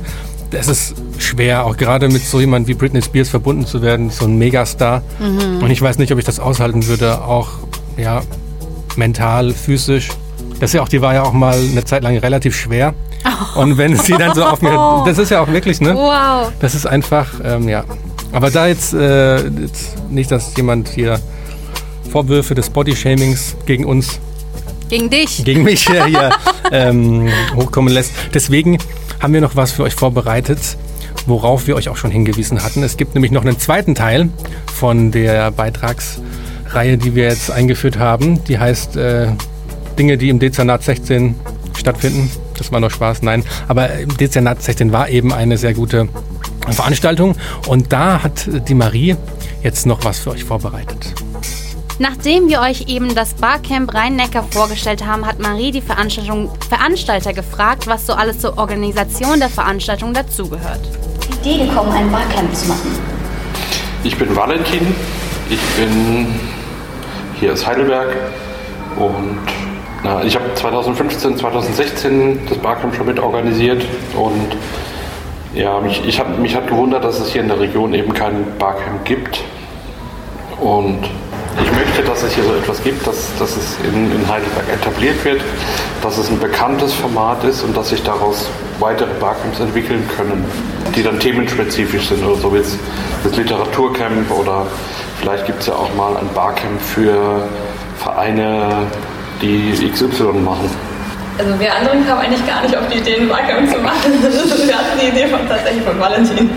es 0.50 0.68
ist 0.68 0.94
schwer, 1.18 1.64
auch 1.64 1.76
gerade 1.76 2.08
mit 2.08 2.24
so 2.24 2.40
jemand 2.40 2.68
wie 2.68 2.74
Britney 2.74 3.02
Spears 3.02 3.28
verbunden 3.28 3.66
zu 3.66 3.82
werden, 3.82 4.10
so 4.10 4.24
ein 4.26 4.36
Megastar. 4.38 5.02
Mhm. 5.18 5.62
Und 5.62 5.70
ich 5.70 5.80
weiß 5.80 5.98
nicht, 5.98 6.12
ob 6.12 6.18
ich 6.18 6.24
das 6.24 6.40
aushalten 6.40 6.86
würde, 6.86 7.22
auch 7.22 7.48
ja, 7.96 8.22
mental, 8.96 9.52
physisch. 9.52 10.08
Das 10.60 10.70
ist 10.70 10.74
ja 10.74 10.82
auch, 10.82 10.88
die 10.88 11.02
war 11.02 11.14
ja 11.14 11.22
auch 11.22 11.32
mal 11.32 11.58
eine 11.58 11.84
Zeit 11.84 12.02
lang 12.02 12.16
relativ 12.16 12.56
schwer. 12.56 12.94
Und 13.54 13.76
wenn 13.76 13.96
sie 13.96 14.12
dann 14.12 14.34
so 14.34 14.44
auf 14.44 14.62
mir, 14.62 15.02
das 15.06 15.18
ist 15.18 15.30
ja 15.30 15.40
auch 15.40 15.48
wirklich, 15.48 15.80
ne? 15.80 15.94
Wow. 15.94 16.52
Das 16.60 16.74
ist 16.74 16.86
einfach, 16.86 17.28
ähm, 17.44 17.68
ja. 17.68 17.84
Aber 18.32 18.50
da 18.50 18.66
jetzt, 18.66 18.92
äh, 18.92 19.46
jetzt 19.48 20.10
nicht, 20.10 20.30
dass 20.30 20.56
jemand 20.56 20.88
hier 20.88 21.20
Vorwürfe 22.10 22.54
des 22.54 22.70
Bodyshamings 22.70 23.56
gegen 23.66 23.84
uns, 23.84 24.18
Gegen 24.88 25.10
dich. 25.10 25.44
gegen 25.44 25.64
mich 25.64 25.86
hier, 25.86 26.06
hier 26.06 26.30
ähm, 26.72 27.28
hochkommen 27.54 27.92
lässt. 27.92 28.12
Deswegen 28.34 28.78
haben 29.20 29.32
wir 29.32 29.40
noch 29.40 29.56
was 29.56 29.72
für 29.72 29.82
euch 29.82 29.94
vorbereitet, 29.94 30.76
worauf 31.26 31.66
wir 31.66 31.76
euch 31.76 31.88
auch 31.88 31.96
schon 31.96 32.10
hingewiesen 32.10 32.62
hatten. 32.62 32.82
Es 32.82 32.96
gibt 32.96 33.14
nämlich 33.14 33.32
noch 33.32 33.42
einen 33.44 33.58
zweiten 33.58 33.94
Teil 33.94 34.28
von 34.72 35.10
der 35.10 35.50
Beitragsreihe, 35.50 36.98
die 36.98 37.14
wir 37.14 37.24
jetzt 37.24 37.50
eingeführt 37.50 37.98
haben. 37.98 38.44
Die 38.44 38.58
heißt 38.58 38.96
äh, 38.96 39.28
Dinge, 39.98 40.18
die 40.18 40.28
im 40.28 40.38
Dezernat 40.38 40.82
16 40.84 41.34
stattfinden. 41.76 42.30
Das 42.56 42.70
war 42.72 42.80
nur 42.80 42.90
Spaß, 42.90 43.22
nein. 43.22 43.44
Aber 43.68 43.92
im 43.94 44.16
Dezernat 44.16 44.62
16 44.62 44.92
war 44.92 45.08
eben 45.08 45.32
eine 45.32 45.58
sehr 45.58 45.74
gute 45.74 46.08
Veranstaltung. 46.72 47.36
Und 47.66 47.92
da 47.92 48.22
hat 48.22 48.48
die 48.68 48.74
Marie 48.74 49.16
jetzt 49.62 49.86
noch 49.86 50.04
was 50.04 50.18
für 50.18 50.30
euch 50.30 50.44
vorbereitet. 50.44 51.14
Nachdem 51.98 52.48
wir 52.48 52.60
euch 52.60 52.88
eben 52.88 53.14
das 53.14 53.32
Barcamp 53.32 53.94
Rhein-Neckar 53.94 54.44
vorgestellt 54.50 55.06
haben, 55.06 55.24
hat 55.24 55.38
Marie 55.38 55.70
die 55.70 55.80
Veranstaltung, 55.80 56.50
Veranstalter 56.68 57.32
gefragt, 57.32 57.86
was 57.86 58.06
so 58.06 58.12
alles 58.12 58.38
zur 58.38 58.58
Organisation 58.58 59.38
der 59.38 59.48
Veranstaltung 59.48 60.12
dazugehört. 60.12 60.80
Die 61.42 61.54
Idee 61.54 61.66
gekommen, 61.66 61.92
ein 61.92 62.12
Barcamp 62.12 62.54
zu 62.54 62.68
machen. 62.68 62.90
Ich 64.04 64.16
bin 64.16 64.36
Valentin, 64.36 64.94
ich 65.48 65.60
bin 65.76 66.26
hier 67.40 67.54
aus 67.54 67.66
Heidelberg 67.66 68.14
und 68.96 69.38
na, 70.04 70.22
ich 70.22 70.34
habe 70.36 70.52
2015, 70.54 71.38
2016 71.38 72.40
das 72.48 72.58
Barcamp 72.58 72.94
schon 72.94 73.06
mit 73.06 73.18
organisiert 73.18 73.84
und 74.14 74.56
ja, 75.56 75.80
mich, 75.80 76.02
ich 76.06 76.20
hab, 76.20 76.38
mich 76.38 76.54
hat 76.54 76.68
gewundert, 76.68 77.02
dass 77.02 77.18
es 77.18 77.30
hier 77.32 77.40
in 77.40 77.48
der 77.48 77.58
Region 77.58 77.94
eben 77.94 78.12
kein 78.12 78.44
Barcamp 78.58 79.04
gibt 79.04 79.42
und 80.60 81.00
ich 81.62 81.72
möchte, 81.72 82.02
dass 82.02 82.22
es 82.22 82.34
hier 82.34 82.44
so 82.44 82.54
etwas 82.54 82.82
gibt, 82.82 83.06
dass, 83.06 83.34
dass 83.38 83.56
es 83.56 83.78
in, 83.82 84.12
in 84.12 84.28
Heidelberg 84.28 84.70
etabliert 84.70 85.24
wird, 85.24 85.40
dass 86.02 86.18
es 86.18 86.28
ein 86.28 86.38
bekanntes 86.38 86.92
Format 86.92 87.42
ist 87.44 87.62
und 87.62 87.74
dass 87.74 87.88
sich 87.88 88.02
daraus 88.02 88.50
weitere 88.78 89.14
Barcamps 89.18 89.58
entwickeln 89.58 90.06
können, 90.14 90.44
die 90.94 91.02
dann 91.02 91.18
themenspezifisch 91.18 92.08
sind 92.08 92.22
oder 92.22 92.36
so 92.36 92.54
wie 92.54 92.62
das 93.24 93.36
Literaturcamp 93.36 94.30
oder 94.30 94.66
vielleicht 95.20 95.46
gibt 95.46 95.60
es 95.60 95.68
ja 95.68 95.74
auch 95.74 95.94
mal 95.94 96.18
ein 96.18 96.28
Barcamp 96.34 96.80
für 96.82 97.48
Vereine, 97.96 98.86
die 99.40 99.90
XY 99.90 100.40
machen. 100.44 100.95
Also 101.38 101.60
wir 101.60 101.74
anderen 101.74 102.06
kamen 102.06 102.20
eigentlich 102.22 102.46
gar 102.46 102.62
nicht 102.62 102.74
auf 102.76 102.88
die 102.88 102.98
Idee, 102.98 103.16
einen 103.16 103.28
Barcamp 103.28 103.70
zu 103.70 103.78
machen. 103.78 104.12
Wir 104.22 104.78
hatten 104.78 104.98
die 105.00 105.08
Idee 105.08 105.26
von, 105.26 105.46
tatsächlich 105.46 105.84
von 105.84 106.00
Valentin. 106.00 106.50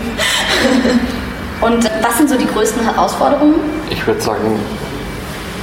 Und 1.60 1.90
was 2.02 2.16
sind 2.16 2.30
so 2.30 2.38
die 2.38 2.46
größten 2.46 2.82
Herausforderungen? 2.82 3.56
Ich 3.90 4.06
würde 4.06 4.20
sagen, 4.20 4.58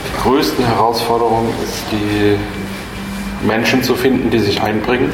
die 0.06 0.22
größten 0.22 0.64
Herausforderung 0.64 1.50
ist 1.64 1.84
die 1.92 2.38
Menschen 3.46 3.82
zu 3.82 3.96
finden, 3.96 4.30
die 4.30 4.40
sich 4.40 4.62
einbringen 4.62 5.12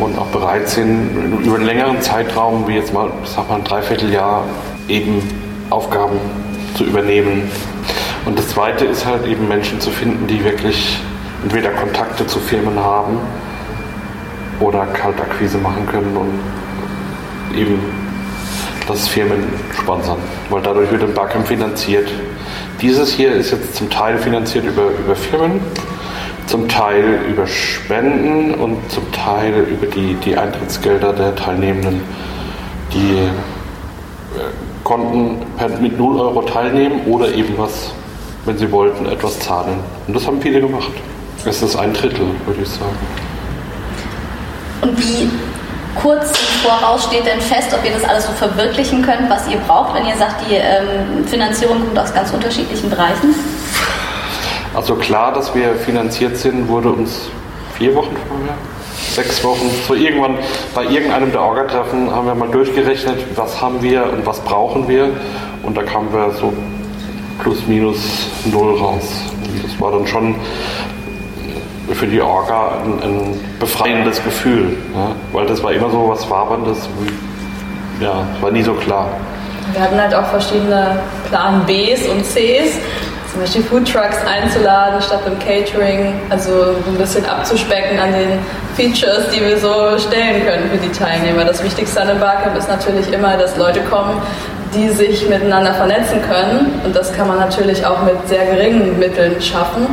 und 0.00 0.16
auch 0.16 0.26
bereit 0.26 0.68
sind, 0.68 1.42
über 1.44 1.56
einen 1.56 1.66
längeren 1.66 2.00
Zeitraum, 2.00 2.68
wie 2.68 2.74
jetzt 2.74 2.92
mal, 2.92 3.10
sag 3.24 3.48
mal 3.48 3.56
ein 3.56 3.64
Dreivierteljahr, 3.64 4.44
eben 4.88 5.22
Aufgaben 5.70 6.18
zu 6.76 6.84
übernehmen. 6.84 7.50
Und 8.24 8.38
das 8.38 8.48
Zweite 8.48 8.84
ist 8.84 9.04
halt 9.04 9.26
eben 9.26 9.48
Menschen 9.48 9.80
zu 9.80 9.90
finden, 9.90 10.28
die 10.28 10.44
wirklich 10.44 10.98
entweder 11.42 11.70
Kontakte 11.70 12.26
zu 12.26 12.38
Firmen 12.38 12.78
haben 12.78 13.18
oder 14.60 14.86
Kaltakquise 14.86 15.58
machen 15.58 15.86
können 15.86 16.16
und 16.16 17.56
eben 17.56 17.80
das 18.86 19.06
Firmen 19.06 19.44
sponsern, 19.78 20.18
weil 20.50 20.62
dadurch 20.62 20.90
wird 20.90 21.02
ein 21.02 21.14
Barcamp 21.14 21.46
finanziert. 21.46 22.08
Dieses 22.80 23.12
hier 23.12 23.32
ist 23.32 23.50
jetzt 23.50 23.76
zum 23.76 23.90
Teil 23.90 24.18
finanziert 24.18 24.64
über, 24.64 24.88
über 25.04 25.14
Firmen, 25.14 25.60
zum 26.46 26.68
Teil 26.68 27.20
über 27.30 27.46
Spenden 27.46 28.54
und 28.54 28.90
zum 28.90 29.10
Teil 29.12 29.66
über 29.68 29.86
die, 29.86 30.14
die 30.14 30.36
Eintrittsgelder 30.36 31.12
der 31.12 31.36
Teilnehmenden. 31.36 32.00
Die 32.94 33.18
äh, 33.18 34.40
konnten 34.82 35.42
mit 35.82 35.98
0 35.98 36.18
Euro 36.18 36.42
teilnehmen 36.42 37.02
oder 37.06 37.30
eben 37.34 37.58
was, 37.58 37.92
wenn 38.46 38.56
sie 38.56 38.72
wollten, 38.72 39.04
etwas 39.06 39.38
zahlen. 39.40 39.78
Und 40.06 40.16
das 40.16 40.26
haben 40.26 40.40
viele 40.40 40.60
gemacht. 40.60 40.92
Es 41.48 41.62
ist 41.62 41.76
ein 41.76 41.94
Drittel, 41.94 42.26
würde 42.44 42.60
ich 42.62 42.68
sagen. 42.68 42.98
Und 44.82 44.98
wie 44.98 45.30
kurz 45.94 46.28
im 46.28 46.68
Voraus 46.68 47.04
steht 47.04 47.24
denn 47.24 47.40
fest, 47.40 47.72
ob 47.72 47.82
ihr 47.86 47.92
das 47.92 48.04
alles 48.04 48.26
so 48.26 48.32
verwirklichen 48.32 49.00
könnt, 49.00 49.30
was 49.30 49.48
ihr 49.48 49.56
braucht, 49.66 49.94
wenn 49.94 50.06
ihr 50.06 50.16
sagt, 50.16 50.42
die 50.46 50.56
ähm, 50.56 51.26
Finanzierung 51.26 51.80
kommt 51.80 51.98
aus 51.98 52.12
ganz 52.12 52.30
unterschiedlichen 52.32 52.90
Bereichen? 52.90 53.34
Also 54.74 54.94
klar, 54.96 55.32
dass 55.32 55.54
wir 55.54 55.74
finanziert 55.74 56.36
sind, 56.36 56.68
wurde 56.68 56.90
uns 56.90 57.30
vier 57.78 57.94
Wochen 57.94 58.14
vorher, 58.28 58.56
sechs 59.14 59.42
Wochen, 59.42 59.70
so 59.88 59.94
irgendwann 59.94 60.36
bei 60.74 60.84
irgendeinem 60.84 61.32
der 61.32 61.40
Orga-Treffen 61.40 62.14
haben 62.14 62.26
wir 62.26 62.34
mal 62.34 62.50
durchgerechnet, 62.50 63.24
was 63.36 63.58
haben 63.58 63.82
wir 63.82 64.04
und 64.12 64.26
was 64.26 64.38
brauchen 64.40 64.86
wir. 64.86 65.08
Und 65.62 65.78
da 65.78 65.82
kamen 65.82 66.12
wir 66.12 66.30
so 66.32 66.52
plus 67.42 67.66
minus 67.66 67.96
null 68.44 68.78
raus. 68.78 69.22
Und 69.42 69.64
das 69.64 69.80
war 69.80 69.92
dann 69.92 70.06
schon 70.06 70.34
für 71.94 72.06
die 72.06 72.20
Orga 72.20 72.72
ein, 72.84 73.02
ein 73.02 73.40
befreiendes 73.58 74.22
Gefühl, 74.22 74.76
ja? 74.94 75.12
weil 75.32 75.46
das 75.46 75.62
war 75.62 75.72
immer 75.72 75.90
so 75.90 76.08
was 76.08 76.28
Waberndes, 76.28 76.88
ja, 78.00 78.26
war 78.40 78.50
nie 78.50 78.62
so 78.62 78.74
klar. 78.74 79.08
Wir 79.72 79.82
hatten 79.82 80.00
halt 80.00 80.14
auch 80.14 80.26
verschiedene 80.26 80.98
Plan 81.28 81.64
Bs 81.66 82.08
und 82.08 82.24
Cs, 82.24 82.78
zum 83.30 83.40
Beispiel 83.40 83.62
Food 83.62 83.92
Trucks 83.92 84.18
einzuladen 84.26 85.00
statt 85.02 85.20
im 85.26 85.38
Catering, 85.38 86.14
also 86.30 86.74
ein 86.86 86.96
bisschen 86.96 87.24
abzuspecken 87.26 87.98
an 87.98 88.12
den 88.12 88.38
Features, 88.74 89.28
die 89.34 89.40
wir 89.40 89.58
so 89.58 89.98
stellen 89.98 90.46
können 90.46 90.70
für 90.70 90.78
die 90.78 90.90
Teilnehmer. 90.90 91.44
Das 91.44 91.62
Wichtigste 91.62 92.00
an 92.00 92.08
dem 92.08 92.20
Barcamp 92.20 92.56
ist 92.56 92.68
natürlich 92.68 93.12
immer, 93.12 93.36
dass 93.36 93.56
Leute 93.56 93.80
kommen, 93.80 94.22
die 94.74 94.88
sich 94.88 95.28
miteinander 95.28 95.74
vernetzen 95.74 96.22
können 96.22 96.80
und 96.84 96.94
das 96.94 97.12
kann 97.12 97.28
man 97.28 97.38
natürlich 97.38 97.84
auch 97.84 98.02
mit 98.02 98.16
sehr 98.26 98.46
geringen 98.46 98.98
Mitteln 98.98 99.40
schaffen. 99.40 99.86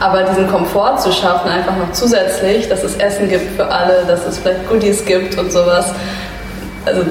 Aber 0.00 0.22
diesen 0.22 0.48
Komfort 0.48 0.98
zu 0.98 1.12
schaffen, 1.12 1.50
einfach 1.50 1.76
noch 1.76 1.92
zusätzlich, 1.92 2.68
dass 2.68 2.82
es 2.82 2.96
Essen 2.96 3.28
gibt 3.28 3.54
für 3.54 3.70
alle, 3.70 4.04
dass 4.06 4.26
es 4.26 4.38
vielleicht 4.38 4.66
Goodies 4.68 5.04
gibt 5.04 5.38
und 5.38 5.52
sowas. 5.52 5.92
Also 6.86 7.02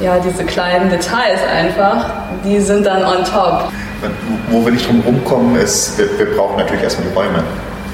ja, 0.00 0.18
diese 0.18 0.42
kleinen 0.44 0.88
Details 0.88 1.40
einfach, 1.54 2.06
die 2.42 2.58
sind 2.58 2.86
dann 2.86 3.04
on 3.04 3.24
top. 3.24 3.70
Wo 4.50 4.64
wir 4.64 4.72
nicht 4.72 4.88
drum 4.88 5.02
rumkommen, 5.06 5.56
ist, 5.56 5.98
wir, 5.98 6.18
wir 6.18 6.34
brauchen 6.34 6.56
natürlich 6.56 6.82
erstmal 6.82 7.08
die 7.08 7.14
Räume. 7.14 7.44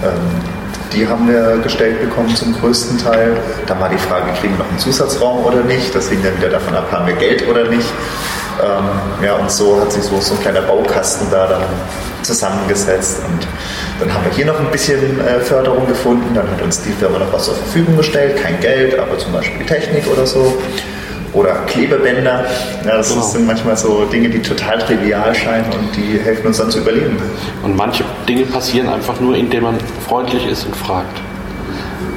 Ähm, 0.05 0.59
die 0.93 1.07
haben 1.07 1.29
wir 1.29 1.59
gestellt 1.59 2.01
bekommen 2.01 2.35
zum 2.35 2.55
größten 2.55 2.99
Teil. 2.99 3.37
Dann 3.67 3.81
war 3.81 3.89
die 3.89 3.99
Frage, 3.99 4.31
kriegen 4.41 4.55
wir 4.55 4.61
noch 4.61 4.71
einen 4.71 4.79
Zusatzraum 4.79 5.45
oder 5.45 5.63
nicht? 5.65 5.95
Das 5.95 6.09
hing 6.09 6.23
dann 6.23 6.37
wieder 6.39 6.49
davon 6.49 6.75
ab, 6.77 6.87
haben 6.93 7.09
wir 7.09 7.15
Geld 7.15 7.47
oder 7.49 7.65
nicht. 7.65 7.89
Ähm, 8.63 9.25
ja, 9.25 9.35
und 9.35 9.51
so 9.51 9.81
hat 9.81 9.93
sich 9.93 10.05
so, 10.05 10.19
so 10.21 10.35
ein 10.35 10.41
kleiner 10.41 10.63
Baukasten 10.63 11.27
da 11.31 11.47
dann 11.47 11.63
zusammengesetzt. 12.29 13.23
Und 13.27 13.47
dann 13.99 14.15
haben 14.15 14.25
wir 14.25 14.33
hier 14.33 14.47
noch 14.47 14.61
ein 14.61 14.71
bisschen 14.71 15.21
äh, 15.21 15.41
Förderung 15.41 15.87
gefunden. 15.87 16.35
Dann 16.35 16.49
hat 16.49 16.63
uns 16.63 16.83
die 16.83 16.93
Firma 16.93 17.19
noch 17.19 17.33
was 17.33 17.45
zur 17.45 17.55
Verfügung 17.55 17.97
gestellt. 17.97 18.37
Kein 18.37 18.61
Geld, 18.61 18.99
aber 18.99 19.19
zum 19.19 19.33
Beispiel 19.33 19.67
Technik 19.67 20.07
oder 20.07 20.27
so. 20.27 20.59
Oder 21.33 21.55
Klebebänder. 21.67 22.47
Ja, 22.87 22.97
das 22.97 23.11
genau. 23.11 23.23
sind 23.23 23.47
manchmal 23.47 23.77
so 23.77 24.05
Dinge, 24.07 24.29
die 24.29 24.41
total 24.41 24.79
trivial 24.79 25.35
scheinen 25.35 25.71
und 25.73 25.95
die 25.95 26.19
helfen 26.19 26.47
uns 26.47 26.59
dann 26.59 26.71
zu 26.71 26.79
überleben. 26.79 27.19
Und 27.63 27.77
manche 27.77 28.05
Dinge 28.29 28.45
passieren 28.45 28.89
einfach 28.89 29.21
nur, 29.21 29.37
indem 29.37 29.65
man 29.65 29.77
freundlich 30.07 30.47
ist 30.47 30.65
und 30.65 30.75
fragt. 30.75 31.21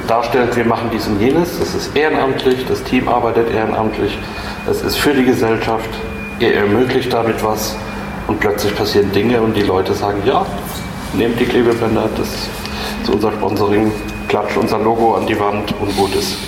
Darstellt, 0.08 0.56
wir 0.56 0.64
machen 0.64 0.90
dies 0.92 1.06
und 1.06 1.20
jenes, 1.20 1.58
das 1.58 1.74
ist 1.74 1.94
ehrenamtlich, 1.94 2.66
das 2.66 2.82
Team 2.82 3.06
arbeitet 3.08 3.54
ehrenamtlich, 3.54 4.18
es 4.68 4.82
ist 4.82 4.96
für 4.96 5.14
die 5.14 5.24
Gesellschaft, 5.24 5.88
ihr 6.40 6.54
ermöglicht 6.54 7.12
damit 7.12 7.42
was 7.44 7.76
und 8.32 8.40
plötzlich 8.40 8.74
passieren 8.74 9.12
Dinge 9.12 9.42
und 9.42 9.54
die 9.54 9.62
Leute 9.62 9.92
sagen, 9.92 10.22
ja, 10.24 10.46
nehmt 11.12 11.38
die 11.38 11.44
Klebebänder, 11.44 12.08
das 12.16 12.28
ist 12.28 13.10
unser 13.12 13.30
Sponsoring, 13.32 13.92
klatscht 14.28 14.56
unser 14.56 14.78
Logo 14.78 15.16
an 15.16 15.26
die 15.26 15.38
Wand 15.38 15.74
und 15.78 15.94
gut 15.96 16.14
ist. 16.14 16.38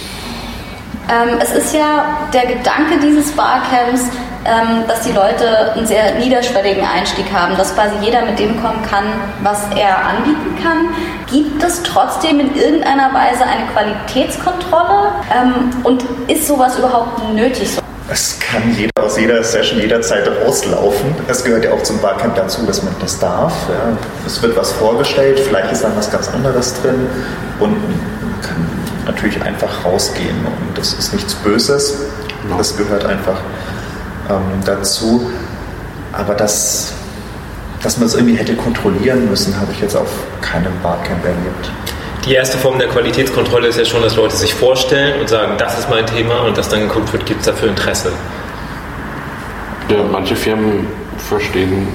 Ähm, 1.11 1.39
es 1.43 1.53
ist 1.53 1.75
ja 1.75 2.29
der 2.33 2.47
Gedanke 2.47 2.99
dieses 3.03 3.33
Barcamps, 3.33 4.05
ähm, 4.47 4.85
dass 4.89 5.03
die 5.03 5.13
Leute 5.13 5.75
einen 5.75 5.87
sehr 5.87 6.15
niederschwelligen 6.15 6.83
Einstieg 6.87 7.27
haben, 7.31 7.55
dass 7.59 7.75
quasi 7.75 7.97
jeder 8.01 8.25
mit 8.25 8.39
dem 8.39 8.59
kommen 8.63 8.83
kann, 8.89 9.05
was 9.43 9.67
er 9.77 10.07
anbieten 10.07 10.57
kann. 10.63 10.89
Gibt 11.31 11.63
es 11.63 11.83
trotzdem 11.83 12.41
in 12.41 12.57
irgendeiner 12.57 13.13
Weise 13.13 13.45
eine 13.45 13.67
Qualitätskontrolle? 13.75 15.13
Ähm, 15.31 15.71
und 15.83 16.03
ist 16.29 16.49
sowas 16.49 16.79
überhaupt 16.79 17.35
nötig? 17.35 17.77
Es 18.11 18.39
kann 18.41 18.75
jeder 18.75 18.94
aus 19.05 19.19
jeder 19.19 19.43
Session 19.45 19.79
jederzeit 19.79 20.29
rauslaufen. 20.45 21.15
Es 21.29 21.45
gehört 21.45 21.65
ja 21.65 21.73
auch 21.73 21.83
zum 21.83 21.99
Barcamp 21.99 22.35
dazu, 22.37 22.65
dass 22.67 22.83
man 22.83 22.95
das 23.01 23.19
darf. 23.19 23.53
Ja. 23.69 23.97
Es 24.27 24.43
wird 24.43 24.57
was 24.57 24.73
vorgestellt, 24.73 25.39
vielleicht 25.41 25.73
ist 25.73 25.85
dann 25.85 25.97
was 25.97 26.11
ganz 26.11 26.29
anderes 26.29 26.75
drin 26.81 27.07
und 27.61 27.73
man 27.73 28.41
kann 28.41 28.67
natürlich 29.07 29.41
einfach 29.43 29.85
rausgehen. 29.85 30.37
Und 30.45 30.79
das 30.79 30.95
ist 30.95 31.13
nichts 31.13 31.35
Böses. 31.35 31.95
Das 32.57 32.77
gehört 32.77 33.05
einfach 33.05 33.41
ähm, 34.31 34.61
dazu. 34.65 35.31
Aber 36.13 36.35
das, 36.35 36.93
dass 37.83 37.99
man 37.99 38.07
es 38.07 38.15
irgendwie 38.15 38.37
hätte 38.37 38.55
kontrollieren 38.55 39.29
müssen, 39.29 39.59
habe 39.59 39.73
ich 39.73 39.81
jetzt 39.81 39.97
auf 39.97 40.09
keinem 40.41 40.73
Barcamp 40.83 41.25
erlebt. 41.25 41.71
Die 42.25 42.33
erste 42.33 42.57
Form 42.57 42.79
der 42.79 42.89
Qualitätskontrolle 42.89 43.69
ist 43.69 43.79
ja 43.79 43.85
schon, 43.85 44.01
dass 44.01 44.17
Leute 44.17 44.35
sich 44.35 44.55
vorstellen 44.55 45.21
und 45.21 45.29
sagen, 45.29 45.55
das 45.59 45.79
ist 45.79 45.91
mein 45.91 46.07
Thema 46.07 46.41
und 46.47 46.57
dass 46.57 46.71
dann 46.71 46.81
geguckt 46.81 47.13
wird, 47.13 47.27
gibt 47.27 47.41
es 47.41 47.47
dafür 47.47 47.69
Interesse. 47.69 48.13
Ja, 49.89 49.99
manche 50.11 50.35
Firmen 50.35 50.87
verstehen 51.19 51.89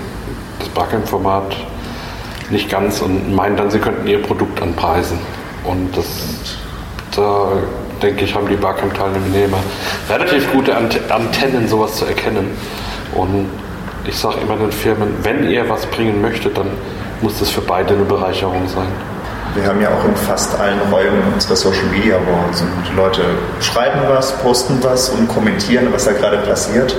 das 0.60 0.69
Barcamp-Format 0.69 1.56
nicht 2.52 2.69
ganz 2.69 3.02
und 3.02 3.34
meinen 3.36 3.58
dann, 3.58 3.71
sie 3.71 3.80
könnten 3.80 4.08
ihr 4.08 4.21
Produkt 4.21 4.62
anpreisen. 4.62 5.17
Und 5.63 5.95
das, 5.97 6.06
da 7.15 7.52
denke 8.02 8.25
ich, 8.25 8.36
haben 8.36 8.47
die 8.47 8.56
Barcamp-Teilnehmer 8.56 9.58
relativ 10.10 10.52
gute 10.52 10.75
Antennen, 10.75 11.67
sowas 11.67 11.95
zu 11.95 12.06
erkennen. 12.06 12.52
Und 13.15 13.49
ich 14.06 14.15
sage 14.15 14.38
immer 14.41 14.56
den 14.56 14.71
Firmen, 14.71 15.13
wenn 15.23 15.49
ihr 15.49 15.67
was 15.69 15.86
bringen 15.88 16.21
möchtet, 16.21 16.58
dann 16.58 16.67
muss 17.21 17.39
das 17.39 17.49
für 17.49 17.62
beide 17.62 17.95
eine 17.95 18.06
Bereicherung 18.06 18.67
sein. 18.67 18.88
Wir 19.56 19.65
haben 19.65 19.82
ja 19.82 19.89
auch 19.89 20.06
in 20.06 20.15
fast 20.15 20.60
allen 20.60 20.80
Räumen 20.91 21.21
unsere 21.34 21.56
Social 21.56 21.86
Media 21.91 22.17
Boards 22.19 22.62
und 22.62 22.69
die 22.88 22.95
Leute 22.95 23.21
schreiben 23.60 24.02
was, 24.08 24.32
posten 24.38 24.78
was 24.82 25.10
und 25.10 25.28
kommentieren, 25.28 25.88
was 25.91 26.06
da 26.06 26.12
gerade 26.12 26.38
passiert. 26.38 26.95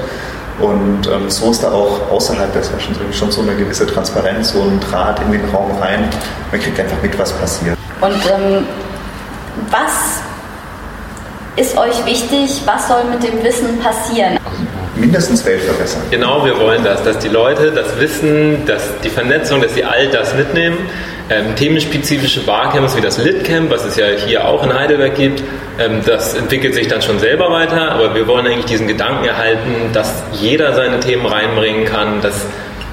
Und 0.60 1.06
ähm, 1.06 1.30
so 1.30 1.50
ist 1.50 1.62
da 1.62 1.72
auch 1.72 2.10
außerhalb 2.10 2.52
der 2.52 2.62
Sessions 2.62 2.98
schon 3.12 3.30
so 3.30 3.42
eine 3.42 3.54
gewisse 3.54 3.86
Transparenz, 3.86 4.52
so 4.52 4.62
ein 4.62 4.80
Draht 4.80 5.20
in 5.20 5.32
den 5.32 5.44
Raum 5.50 5.70
rein. 5.80 6.08
Man 6.50 6.60
kriegt 6.60 6.78
einfach 6.78 7.00
mit, 7.02 7.18
was 7.18 7.32
passiert. 7.32 7.78
Und 8.00 8.12
ähm, 8.12 8.66
was 9.70 10.20
ist 11.56 11.76
euch 11.76 12.04
wichtig? 12.06 12.62
Was 12.66 12.88
soll 12.88 13.04
mit 13.04 13.22
dem 13.22 13.42
Wissen 13.42 13.78
passieren? 13.78 14.38
mindestens 15.00 15.44
Welt 15.44 15.62
verbessern. 15.62 16.02
Genau, 16.10 16.44
wir 16.44 16.58
wollen 16.58 16.84
das, 16.84 17.02
dass 17.02 17.18
die 17.18 17.28
Leute 17.28 17.72
das 17.72 17.98
Wissen, 17.98 18.66
dass 18.66 18.82
die 19.02 19.08
Vernetzung, 19.08 19.60
dass 19.60 19.74
sie 19.74 19.84
all 19.84 20.08
das 20.08 20.34
mitnehmen. 20.34 20.76
Ähm, 21.30 21.54
themenspezifische 21.54 22.40
Barcamps 22.40 22.96
wie 22.96 23.00
das 23.00 23.16
LitCamp, 23.18 23.70
was 23.70 23.84
es 23.84 23.94
ja 23.94 24.06
hier 24.08 24.48
auch 24.48 24.64
in 24.64 24.74
Heidelberg 24.74 25.14
gibt, 25.14 25.44
ähm, 25.78 26.00
das 26.04 26.34
entwickelt 26.34 26.74
sich 26.74 26.88
dann 26.88 27.00
schon 27.02 27.20
selber 27.20 27.52
weiter, 27.52 27.92
aber 27.92 28.16
wir 28.16 28.26
wollen 28.26 28.46
eigentlich 28.46 28.64
diesen 28.64 28.88
Gedanken 28.88 29.24
erhalten, 29.24 29.92
dass 29.92 30.24
jeder 30.32 30.74
seine 30.74 30.98
Themen 30.98 31.24
reinbringen 31.24 31.84
kann, 31.84 32.20
dass 32.20 32.46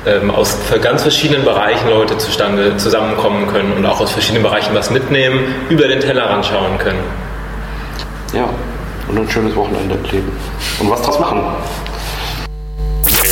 ähm, 0.06 0.30
aus 0.30 0.56
ganz 0.84 1.02
verschiedenen 1.02 1.46
Bereichen 1.46 1.90
Leute 1.90 2.20
zustande 2.20 2.78
zusammenkommen 2.78 3.48
können 3.48 3.74
und 3.74 3.86
auch 3.88 4.00
aus 4.00 4.12
verschiedenen 4.12 4.44
Bereichen 4.44 4.76
was 4.76 4.92
mitnehmen, 4.92 5.56
über 5.70 5.88
den 5.88 6.00
Tellerrand 6.00 6.46
schauen 6.46 6.78
können. 6.78 7.00
Ja, 8.34 8.48
und 9.08 9.18
ein 9.18 9.30
schönes 9.30 9.56
Wochenende 9.56 9.98
kleben. 10.08 10.32
Und 10.80 10.92
was 10.92 11.02
draus 11.02 11.20
machen. 11.20 11.42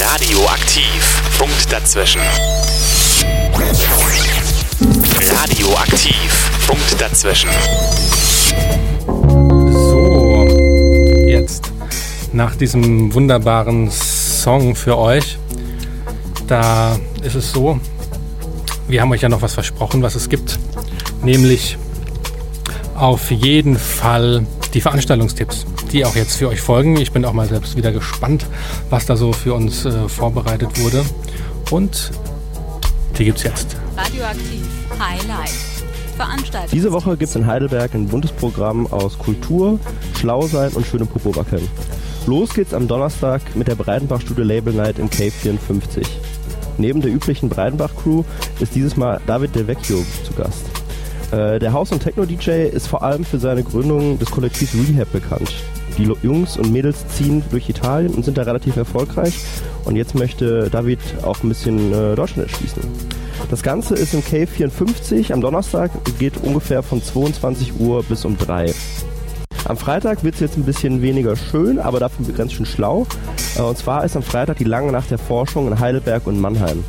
Radioaktiv. 0.02 1.22
Punkt 1.38 1.72
dazwischen. 1.72 2.22
Radioaktiv. 5.22 6.52
Punkt 6.68 7.00
dazwischen. 7.00 7.50
So, 9.08 10.46
jetzt 11.28 11.72
nach 12.34 12.56
diesem 12.56 13.14
wunderbaren 13.14 13.90
Song 13.92 14.76
für 14.76 14.98
euch, 14.98 15.38
da 16.48 17.00
ist 17.24 17.36
es 17.36 17.52
so, 17.52 17.80
wir 18.88 19.02
haben 19.02 19.12
euch 19.12 19.22
ja 19.22 19.30
noch 19.30 19.42
was 19.42 19.54
versprochen, 19.54 20.02
was 20.02 20.16
es 20.16 20.28
gibt, 20.28 20.60
nämlich 21.24 21.78
auf 22.96 23.32
jeden 23.32 23.78
Fall 23.80 24.46
die 24.74 24.82
Veranstaltungstipps, 24.82 25.66
die 25.92 26.04
auch 26.06 26.16
jetzt 26.16 26.36
für 26.36 26.50
euch 26.50 26.60
folgen. 26.60 26.98
Ich 26.98 27.14
bin 27.14 27.24
auch 27.24 27.34
mal 27.34 27.48
selbst 27.48 27.78
wieder 27.78 27.92
gespannt, 27.92 28.46
was 28.90 29.06
da 29.06 29.16
so 29.16 29.32
für 29.32 29.54
uns 29.54 29.86
äh, 29.86 30.10
vorbereitet 30.10 30.78
wurde. 30.82 31.06
Und 31.72 32.12
die 33.18 33.26
gibt's 33.26 33.44
jetzt. 33.44 33.78
Radioaktiv 33.96 34.85
High 35.00 35.28
Life. 35.28 35.84
Veranstaltung. 36.16 36.70
Diese 36.72 36.92
Woche 36.94 37.18
gibt 37.18 37.30
es 37.30 37.36
in 37.36 37.46
Heidelberg 37.46 37.94
ein 37.94 38.08
buntes 38.08 38.32
Programm 38.32 38.88
aus 38.88 39.20
Kultur, 39.20 39.80
Schlausein 40.18 40.72
und 40.72 40.88
schönem 40.88 41.08
Popo 41.08 41.36
wackeln. 41.36 41.68
Los 42.26 42.54
geht's 42.54 42.74
am 42.74 42.88
Donnerstag 42.88 43.42
mit 43.56 43.68
der 43.68 43.76
Breitenbach-Studio 43.76 44.44
Label 44.44 44.74
Night 44.74 44.98
im 44.98 45.10
Cave 45.10 45.32
54. 45.32 46.08
Neben 46.78 47.02
der 47.02 47.12
üblichen 47.12 47.50
Breitenbach-Crew 47.50 48.24
ist 48.60 48.74
dieses 48.76 48.96
Mal 48.96 49.20
David 49.28 49.56
Del 49.56 49.68
Vecchio 49.68 50.04
zu 50.24 50.34
Gast. 50.34 50.66
Äh, 51.32 51.60
der 51.60 51.74
House- 51.74 51.92
und 51.92 52.02
Techno-DJ 52.02 52.68
ist 52.68 52.88
vor 52.88 53.04
allem 53.04 53.26
für 53.26 53.40
seine 53.40 53.64
Gründung 53.64 54.18
des 54.18 54.32
Kollektivs 54.32 54.74
Rehab 54.74 55.12
bekannt. 55.12 55.54
Die 55.98 56.12
Jungs 56.24 56.58
und 56.58 56.72
Mädels 56.72 57.08
ziehen 57.10 57.44
durch 57.52 57.70
Italien 57.70 58.14
und 58.14 58.24
sind 58.24 58.38
da 58.38 58.44
relativ 58.44 58.76
erfolgreich. 58.78 59.40
Und 59.84 59.96
jetzt 59.96 60.16
möchte 60.16 60.70
David 60.70 61.00
auch 61.24 61.44
ein 61.44 61.50
bisschen 61.50 61.92
äh, 61.92 62.16
Deutschland 62.16 62.50
erschließen. 62.50 62.82
Das 63.50 63.64
Ganze 63.64 63.96
ist 63.96 64.14
im 64.14 64.24
Cave 64.24 64.48
54 64.48 65.34
am 65.34 65.42
Donnerstag, 65.42 65.92
geht 66.20 66.38
ungefähr 66.38 66.84
von 66.84 67.02
22 67.02 67.80
Uhr 67.80 68.04
bis 68.04 68.26
um 68.26 68.38
3. 68.38 68.74
Am 69.66 69.78
Freitag 69.78 70.24
wird 70.24 70.36
es 70.36 70.42
jetzt 70.42 70.58
ein 70.58 70.64
bisschen 70.64 71.02
weniger 71.02 71.36
schön, 71.36 71.80
aber 71.80 72.00
dafür 72.00 72.26
ganz 72.36 72.54
schön 72.54 72.66
schlau. 72.66 73.08
Äh, 73.58 73.62
und 73.62 73.78
zwar 73.78 74.06
ist 74.06 74.16
am 74.16 74.24
Freitag 74.24 74.58
die 74.58 74.64
lange 74.64 74.92
Nacht 74.92 75.10
der 75.10 75.18
Forschung 75.18 75.68
in 75.68 75.80
Heidelberg 75.80 76.28
und 76.28 76.40
Mannheim. 76.40 76.84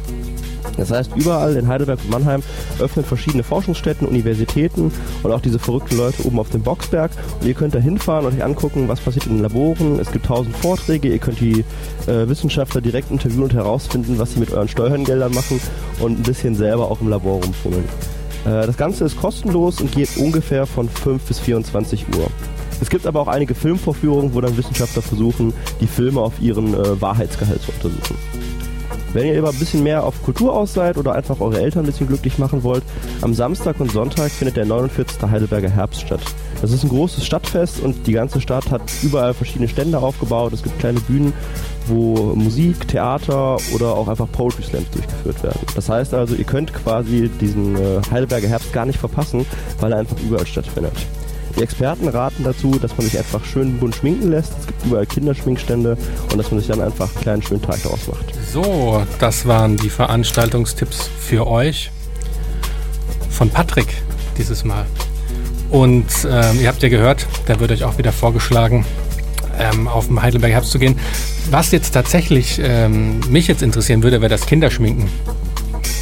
Das 0.77 0.91
heißt, 0.91 1.13
überall 1.17 1.57
in 1.57 1.69
Heidelberg 1.69 2.01
und 2.05 2.11
Mannheim 2.11 2.43
öffnen 2.79 3.05
verschiedene 3.05 3.43
Forschungsstätten, 3.43 4.07
Universitäten 4.07 4.93
und 5.23 5.33
auch 5.33 5.41
diese 5.41 5.59
verrückten 5.59 5.97
Leute 5.97 6.27
oben 6.27 6.39
auf 6.39 6.51
dem 6.51 6.63
Boxberg. 6.63 7.11
Und 7.41 7.47
ihr 7.47 7.55
könnt 7.55 7.75
da 7.75 7.79
hinfahren 7.79 8.27
und 8.27 8.35
euch 8.35 8.45
angucken, 8.45 8.89
was 8.89 9.01
passiert 9.01 9.27
in 9.27 9.35
den 9.35 9.43
Laboren. 9.43 9.99
Es 9.99 10.13
gibt 10.13 10.27
tausend 10.27 10.57
Vorträge, 10.57 11.09
ihr 11.09 11.19
könnt 11.19 11.41
die 11.41 11.65
äh, 12.07 12.29
Wissenschaftler 12.29 12.81
direkt 12.81 13.11
interviewen 13.11 13.45
und 13.45 13.55
herausfinden, 13.55 14.19
was 14.19 14.35
sie 14.35 14.41
mit 14.41 14.53
euren 14.53 14.69
Steuergeldern 14.69 15.35
machen 15.35 15.61
und 16.01 16.21
ein 16.21 16.23
bisschen 16.23 16.55
selber 16.55 16.91
auch 16.91 17.01
im 17.01 17.09
Labor 17.09 17.43
rumfummeln. 17.43 17.85
Äh, 18.45 18.67
das 18.67 18.77
Ganze 18.77 19.05
ist 19.05 19.17
kostenlos 19.17 19.81
und 19.81 19.93
geht 19.93 20.17
ungefähr 20.17 20.67
von 20.67 20.89
5 20.89 21.23
bis 21.23 21.39
24 21.39 22.07
Uhr. 22.17 22.29
Es 22.81 22.91
gibt 22.91 23.07
aber 23.07 23.21
auch 23.21 23.29
einige 23.29 23.55
Filmvorführungen, 23.55 24.35
wo 24.35 24.41
dann 24.41 24.57
Wissenschaftler 24.57 25.03
versuchen, 25.03 25.55
die 25.81 25.87
Filme 25.87 26.21
auf 26.21 26.35
ihren 26.41 26.75
äh, 26.75 27.01
Wahrheitsgehalt 27.01 27.63
zu 27.63 27.73
untersuchen. 27.73 28.46
Wenn 29.13 29.27
ihr 29.27 29.39
aber 29.39 29.51
ein 29.51 29.59
bisschen 29.59 29.83
mehr 29.83 30.05
auf 30.05 30.23
Kultur 30.23 30.53
aus 30.53 30.75
seid 30.75 30.99
oder 30.99 31.15
einfach 31.15 31.41
eure 31.41 31.61
Eltern 31.61 31.85
ein 31.85 31.87
bisschen 31.87 32.09
glücklich 32.09 32.39
machen 32.39 32.63
wollt, 32.63 32.83
am 33.23 33.35
Samstag 33.35 33.81
und 33.81 33.91
Sonntag 33.93 34.31
findet 34.31 34.57
der 34.57 34.67
49. 34.67 35.23
Heidelberger 35.31 35.71
Herbst 35.71 36.03
statt. 36.03 36.21
Das 36.61 36.73
ist 36.73 36.85
ein 36.85 36.89
großes 36.89 37.25
Stadtfest 37.25 37.81
und 37.81 38.07
die 38.07 38.13
ganze 38.13 38.41
Stadt 38.41 38.71
hat 38.71 38.83
überall 39.03 39.35
verschiedene 39.35 39.69
Stände 39.69 39.99
aufgebaut. 39.99 40.53
Es 40.53 40.63
gibt 40.63 40.79
kleine 40.79 41.01
Bühnen, 41.01 41.33
wo 41.87 42.35
Musik, 42.35 42.89
Theater 42.89 43.59
oder 43.75 43.95
auch 43.95 44.09
einfach 44.09 44.31
Poetry 44.31 44.63
Slams 44.63 44.91
durchgeführt 44.91 45.43
werden. 45.43 45.61
Das 45.75 45.89
heißt 45.89 46.15
also, 46.15 46.35
ihr 46.35 46.45
könnt 46.45 46.73
quasi 46.73 47.31
diesen 47.41 47.77
äh, 47.77 48.01
Heidelberger 48.11 48.49
Herbst 48.49 48.73
gar 48.73 48.87
nicht 48.87 48.99
verpassen, 48.99 49.47
weil 49.81 49.93
er 49.93 49.99
einfach 49.99 50.17
überall 50.21 50.47
stattfindet. 50.47 50.95
Die 51.57 51.63
Experten 51.63 52.09
raten 52.09 52.45
dazu, 52.45 52.79
dass 52.79 52.97
man 52.99 53.07
sich 53.07 53.19
einfach 53.19 53.43
schön 53.45 53.79
bunt 53.79 53.97
schminken 53.97 54.31
lässt. 54.31 54.53
Es 54.61 54.67
gibt 54.67 54.85
überall 54.85 55.07
Kinderschminkstände 55.07 55.97
und 56.31 56.39
dass 56.39 56.51
man 56.51 56.61
sich 56.61 56.69
dann 56.69 56.83
einfach 56.83 57.11
einen 57.15 57.23
kleinen 57.23 57.43
schönen 57.43 57.63
Tag 57.63 57.83
daraus 57.83 58.07
macht. 58.09 58.35
So, 58.53 59.03
das 59.19 59.47
waren 59.47 59.79
die 59.79 59.89
Veranstaltungstipps 59.89 61.09
für 61.19 61.47
euch 61.47 61.91
von 63.31 63.49
Patrick 63.49 63.89
dieses 64.37 64.65
Mal. 64.65 64.85
Und 65.71 66.07
ähm, 66.31 66.61
ihr 66.61 66.69
habt 66.69 66.83
ja 66.83 66.91
gehört, 66.91 67.27
da 67.47 67.59
wird 67.59 67.73
euch 67.73 67.85
auch 67.85 67.97
wieder 67.97 68.13
vorgeschlagen, 68.13 68.85
ähm, 69.59 69.89
auf 69.89 70.09
den 70.09 70.21
Heidelberg 70.21 70.53
Herbst 70.53 70.71
zu 70.71 70.79
gehen. 70.79 70.99
Was 71.51 71.71
jetzt 71.71 71.93
tatsächlich 71.93 72.61
ähm, 72.63 73.21
mich 73.31 73.47
jetzt 73.47 73.63
interessieren 73.63 74.03
würde, 74.03 74.21
wäre 74.21 74.31
das 74.31 74.45
Kinderschminken. 74.47 75.09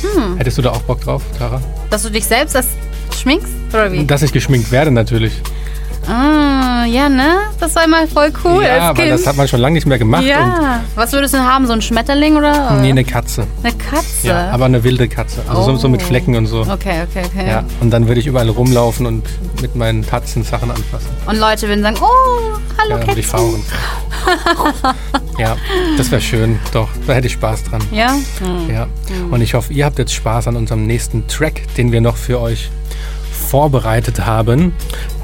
Hm. 0.03 0.37
Hättest 0.37 0.59
du 0.59 0.63
da 0.63 0.71
auch 0.71 0.83
Bock 0.83 1.01
drauf, 1.01 1.23
Tara? 1.39 1.63
Dass 1.91 2.03
du 2.03 2.11
dich 2.11 2.25
selbst 2.25 2.57
als 2.57 2.67
schminkst? 3.25 3.49
Oder 3.73 3.91
wie? 3.91 4.05
Dass 4.05 4.21
ich 4.23 4.33
geschminkt 4.33 4.71
werde 4.71 4.91
natürlich. 4.91 5.33
Ah, 6.07 6.85
ja, 6.85 7.09
ne? 7.09 7.37
Das 7.59 7.75
war 7.77 7.85
immer 7.85 8.07
voll 8.07 8.31
cool 8.45 8.63
ja, 8.63 8.73
als 8.75 8.83
aber 8.83 9.01
Kind. 9.01 9.13
das 9.13 9.27
hat 9.27 9.37
man 9.39 9.49
schon 9.49 9.61
lange 9.61 9.73
nicht 9.73 9.87
mehr 9.87 9.99
gemacht. 9.99 10.23
ja. 10.25 10.81
Was 10.95 11.13
würdest 11.13 11.33
du 11.33 11.39
denn 11.39 11.47
haben? 11.47 11.67
So 11.67 11.73
ein 11.73 11.81
Schmetterling 11.81 12.37
oder? 12.37 12.73
Nee, 12.83 12.91
eine 12.91 13.05
Katze. 13.05 13.47
Eine 13.63 13.73
Katze? 13.73 14.29
Ja, 14.29 14.51
aber 14.51 14.67
eine 14.67 14.85
wilde 14.85 15.09
Katze. 15.09 15.41
Also 15.49 15.63
so, 15.63 15.77
so 15.77 15.89
mit 15.89 16.03
Oh. 16.03 16.05
Flecken 16.07 16.37
und 16.37 16.45
so. 16.47 16.61
Okay, 16.61 17.05
okay, 17.09 17.23
okay. 17.25 17.49
Ja, 17.49 17.65
und 17.81 17.91
dann 17.91 18.07
würde 18.07 18.21
ich 18.21 18.27
überall 18.27 18.51
rumlaufen 18.51 19.07
und 19.07 19.23
mit 19.63 19.75
meinen 19.77 20.07
Tatzen 20.07 20.43
Sachen 20.45 20.71
anfassen. 20.71 21.09
Und 21.25 21.39
Leute 21.39 21.69
würden 21.69 21.83
sagen, 21.83 21.97
oh, 22.03 22.59
hallo 22.79 22.99
ja, 22.99 23.05
Kätzchen. 23.15 23.65
Ja, 25.39 25.57
das 25.97 26.11
wäre 26.11 26.21
schön. 26.21 26.59
Doch, 26.73 26.89
da 27.07 27.15
hätte 27.15 27.27
ich 27.27 27.33
Spaß 27.33 27.65
dran. 27.65 27.83
Ja? 27.91 28.15
Hm. 28.41 28.71
Ja. 28.73 28.87
Hm. 29.09 29.33
Und 29.33 29.41
ich 29.41 29.55
hoffe, 29.55 29.73
ihr 29.73 29.85
habt 29.85 29.99
jetzt 29.99 30.13
Spaß 30.15 30.47
an 30.49 30.57
unserem 30.57 30.87
nächsten 30.87 31.27
Track, 31.27 31.63
den 31.77 31.91
wir 31.93 32.01
noch 32.01 32.17
für 32.17 32.41
euch 32.41 32.71
vorbereitet 33.55 34.27
haben. 34.27 34.73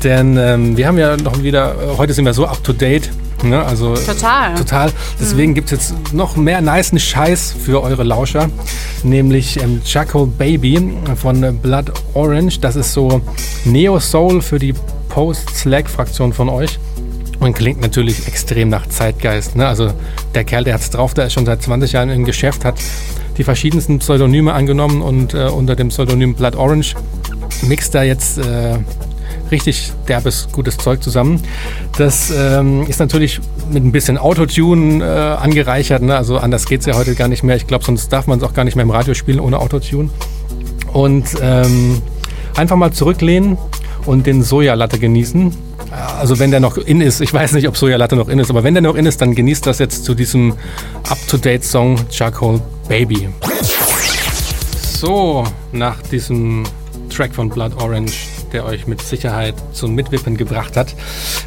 Denn 0.04 0.36
ähm, 0.36 0.76
wir 0.76 0.86
haben 0.86 0.98
ja 0.98 1.16
noch 1.16 1.42
wieder, 1.42 1.74
äh, 1.74 1.98
heute 1.98 2.12
sind 2.12 2.26
wir 2.26 2.32
so 2.32 2.46
up 2.46 2.62
to 2.62 2.72
date. 2.72 3.10
Ne? 3.42 3.60
Also, 3.60 3.96
Total. 3.96 4.54
Total. 4.54 4.92
Deswegen 5.18 5.52
gibt 5.52 5.72
es 5.72 5.90
jetzt 5.90 6.12
noch 6.14 6.36
mehr 6.36 6.60
niceen 6.60 7.00
Scheiß 7.00 7.56
für 7.58 7.82
eure 7.82 8.04
Lauscher. 8.04 8.48
Nämlich 9.02 9.60
ähm, 9.60 9.82
Jackal 9.84 10.26
Baby 10.26 10.92
von 11.16 11.58
Blood 11.58 11.90
Orange. 12.14 12.60
Das 12.60 12.76
ist 12.76 12.92
so 12.92 13.20
Neo 13.64 13.98
Soul 13.98 14.42
für 14.42 14.60
die 14.60 14.74
Post-Slack-Fraktion 15.08 16.32
von 16.32 16.48
euch. 16.50 16.78
Und 17.40 17.54
klingt 17.54 17.80
natürlich 17.80 18.28
extrem 18.28 18.68
nach 18.68 18.86
Zeitgeist. 18.86 19.56
Ne? 19.56 19.66
Also 19.66 19.92
der 20.36 20.44
Kerl, 20.44 20.62
der 20.62 20.74
hat's 20.74 20.90
drauf, 20.90 21.14
der 21.14 21.26
ist 21.26 21.32
schon 21.32 21.46
seit 21.46 21.64
20 21.64 21.90
Jahren 21.90 22.10
im 22.10 22.24
Geschäft, 22.24 22.64
hat 22.64 22.76
die 23.36 23.44
verschiedensten 23.44 23.98
Pseudonyme 23.98 24.52
angenommen 24.52 25.02
und 25.02 25.34
äh, 25.34 25.44
unter 25.48 25.76
dem 25.76 25.88
Pseudonym 25.88 26.34
Blood 26.34 26.56
Orange 26.56 26.94
mixt 27.62 27.94
da 27.94 28.02
jetzt 28.02 28.38
äh, 28.38 28.78
richtig 29.50 29.92
derbes, 30.08 30.48
gutes 30.52 30.78
Zeug 30.78 31.02
zusammen. 31.02 31.42
Das 31.98 32.30
ähm, 32.30 32.86
ist 32.86 33.00
natürlich 33.00 33.40
mit 33.70 33.84
ein 33.84 33.92
bisschen 33.92 34.18
Autotune 34.18 35.04
äh, 35.04 35.42
angereichert. 35.42 36.02
Ne? 36.02 36.16
Also 36.16 36.38
anders 36.38 36.66
geht's 36.66 36.86
ja 36.86 36.94
heute 36.94 37.14
gar 37.14 37.28
nicht 37.28 37.42
mehr. 37.42 37.56
Ich 37.56 37.66
glaube, 37.66 37.84
sonst 37.84 38.12
darf 38.12 38.26
man 38.26 38.38
es 38.38 38.44
auch 38.44 38.54
gar 38.54 38.64
nicht 38.64 38.76
mehr 38.76 38.84
im 38.84 38.90
Radio 38.90 39.14
spielen 39.14 39.40
ohne 39.40 39.58
Autotune. 39.58 40.10
Und 40.92 41.26
ähm, 41.40 42.02
einfach 42.56 42.76
mal 42.76 42.92
zurücklehnen 42.92 43.58
und 44.06 44.26
den 44.26 44.42
Sojalatte 44.42 44.98
genießen. 44.98 45.69
Also 45.90 46.38
wenn 46.38 46.50
der 46.50 46.60
noch 46.60 46.76
in 46.76 47.00
ist, 47.00 47.20
ich 47.20 47.32
weiß 47.32 47.52
nicht, 47.52 47.66
ob 47.66 47.76
Sojalatte 47.76 48.14
noch 48.14 48.28
in 48.28 48.38
ist, 48.38 48.50
aber 48.50 48.62
wenn 48.62 48.74
der 48.74 48.82
noch 48.82 48.94
in 48.94 49.06
ist, 49.06 49.20
dann 49.20 49.34
genießt 49.34 49.66
das 49.66 49.78
jetzt 49.78 50.04
zu 50.04 50.14
diesem 50.14 50.54
Up-to-Date-Song 51.08 51.98
Charcoal 52.10 52.60
Baby. 52.88 53.28
So, 55.00 55.44
nach 55.72 56.00
diesem 56.02 56.64
Track 57.08 57.34
von 57.34 57.48
Blood 57.48 57.72
Orange, 57.82 58.28
der 58.52 58.64
euch 58.64 58.86
mit 58.86 59.00
Sicherheit 59.02 59.54
zum 59.72 59.94
Mitwippen 59.94 60.36
gebracht 60.36 60.76
hat, 60.76 60.94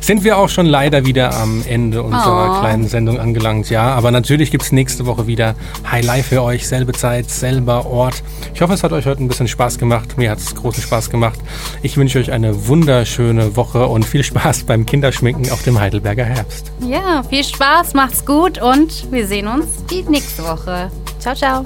sind 0.02 0.24
wir 0.24 0.38
auch 0.38 0.50
schon 0.50 0.66
leider 0.66 1.06
wieder 1.06 1.36
am 1.36 1.64
Ende 1.68 2.04
unserer 2.04 2.58
Oh. 2.58 2.60
kleinen 2.62 2.88
Sendung 2.88 3.20
angelangt. 3.20 3.70
Ja, 3.70 3.94
aber 3.94 4.12
natürlich 4.12 4.52
gibt 4.52 4.64
es 4.64 4.72
nächste 4.72 5.06
Woche 5.06 5.28
wieder 5.28 5.56
High 5.90 6.06
Life 6.06 6.30
für 6.36 6.42
euch, 6.44 6.68
selbe 6.68 6.94
Zeit, 6.94 7.30
selber 7.30 7.86
Ort. 7.86 8.24
Ich 8.54 8.62
hoffe, 8.62 8.74
es 8.74 8.84
hat 8.84 8.92
euch 8.92 9.06
heute 9.06 9.24
ein 9.24 9.28
bisschen 9.28 9.48
Spaß 9.48 9.78
gemacht. 9.78 10.18
Mir 10.18 10.32
hat 10.32 10.40
es 10.40 10.56
großen 10.56 10.84
Spaß 10.84 11.10
gemacht. 11.10 11.40
Ich 11.82 11.98
wünsche 11.98 12.20
euch 12.20 12.32
eine 12.32 12.68
wunderschöne 12.68 13.56
Woche 13.56 13.88
und 13.88 14.06
viel 14.06 14.24
Spaß 14.24 14.64
beim 14.64 14.86
Kinderschminken 14.86 15.52
auf 15.52 15.64
dem 15.64 15.80
Heidelberger 15.80 16.26
Herbst. 16.26 16.72
Ja, 16.88 17.24
viel 17.24 17.44
Spaß, 17.44 17.94
macht's 17.94 18.26
gut 18.26 18.62
und 18.62 19.12
wir 19.12 19.28
sehen 19.28 19.48
uns 19.48 19.66
die 19.90 20.04
nächste 20.04 20.44
Woche. 20.44 20.90
Ciao, 21.20 21.36
ciao. 21.36 21.64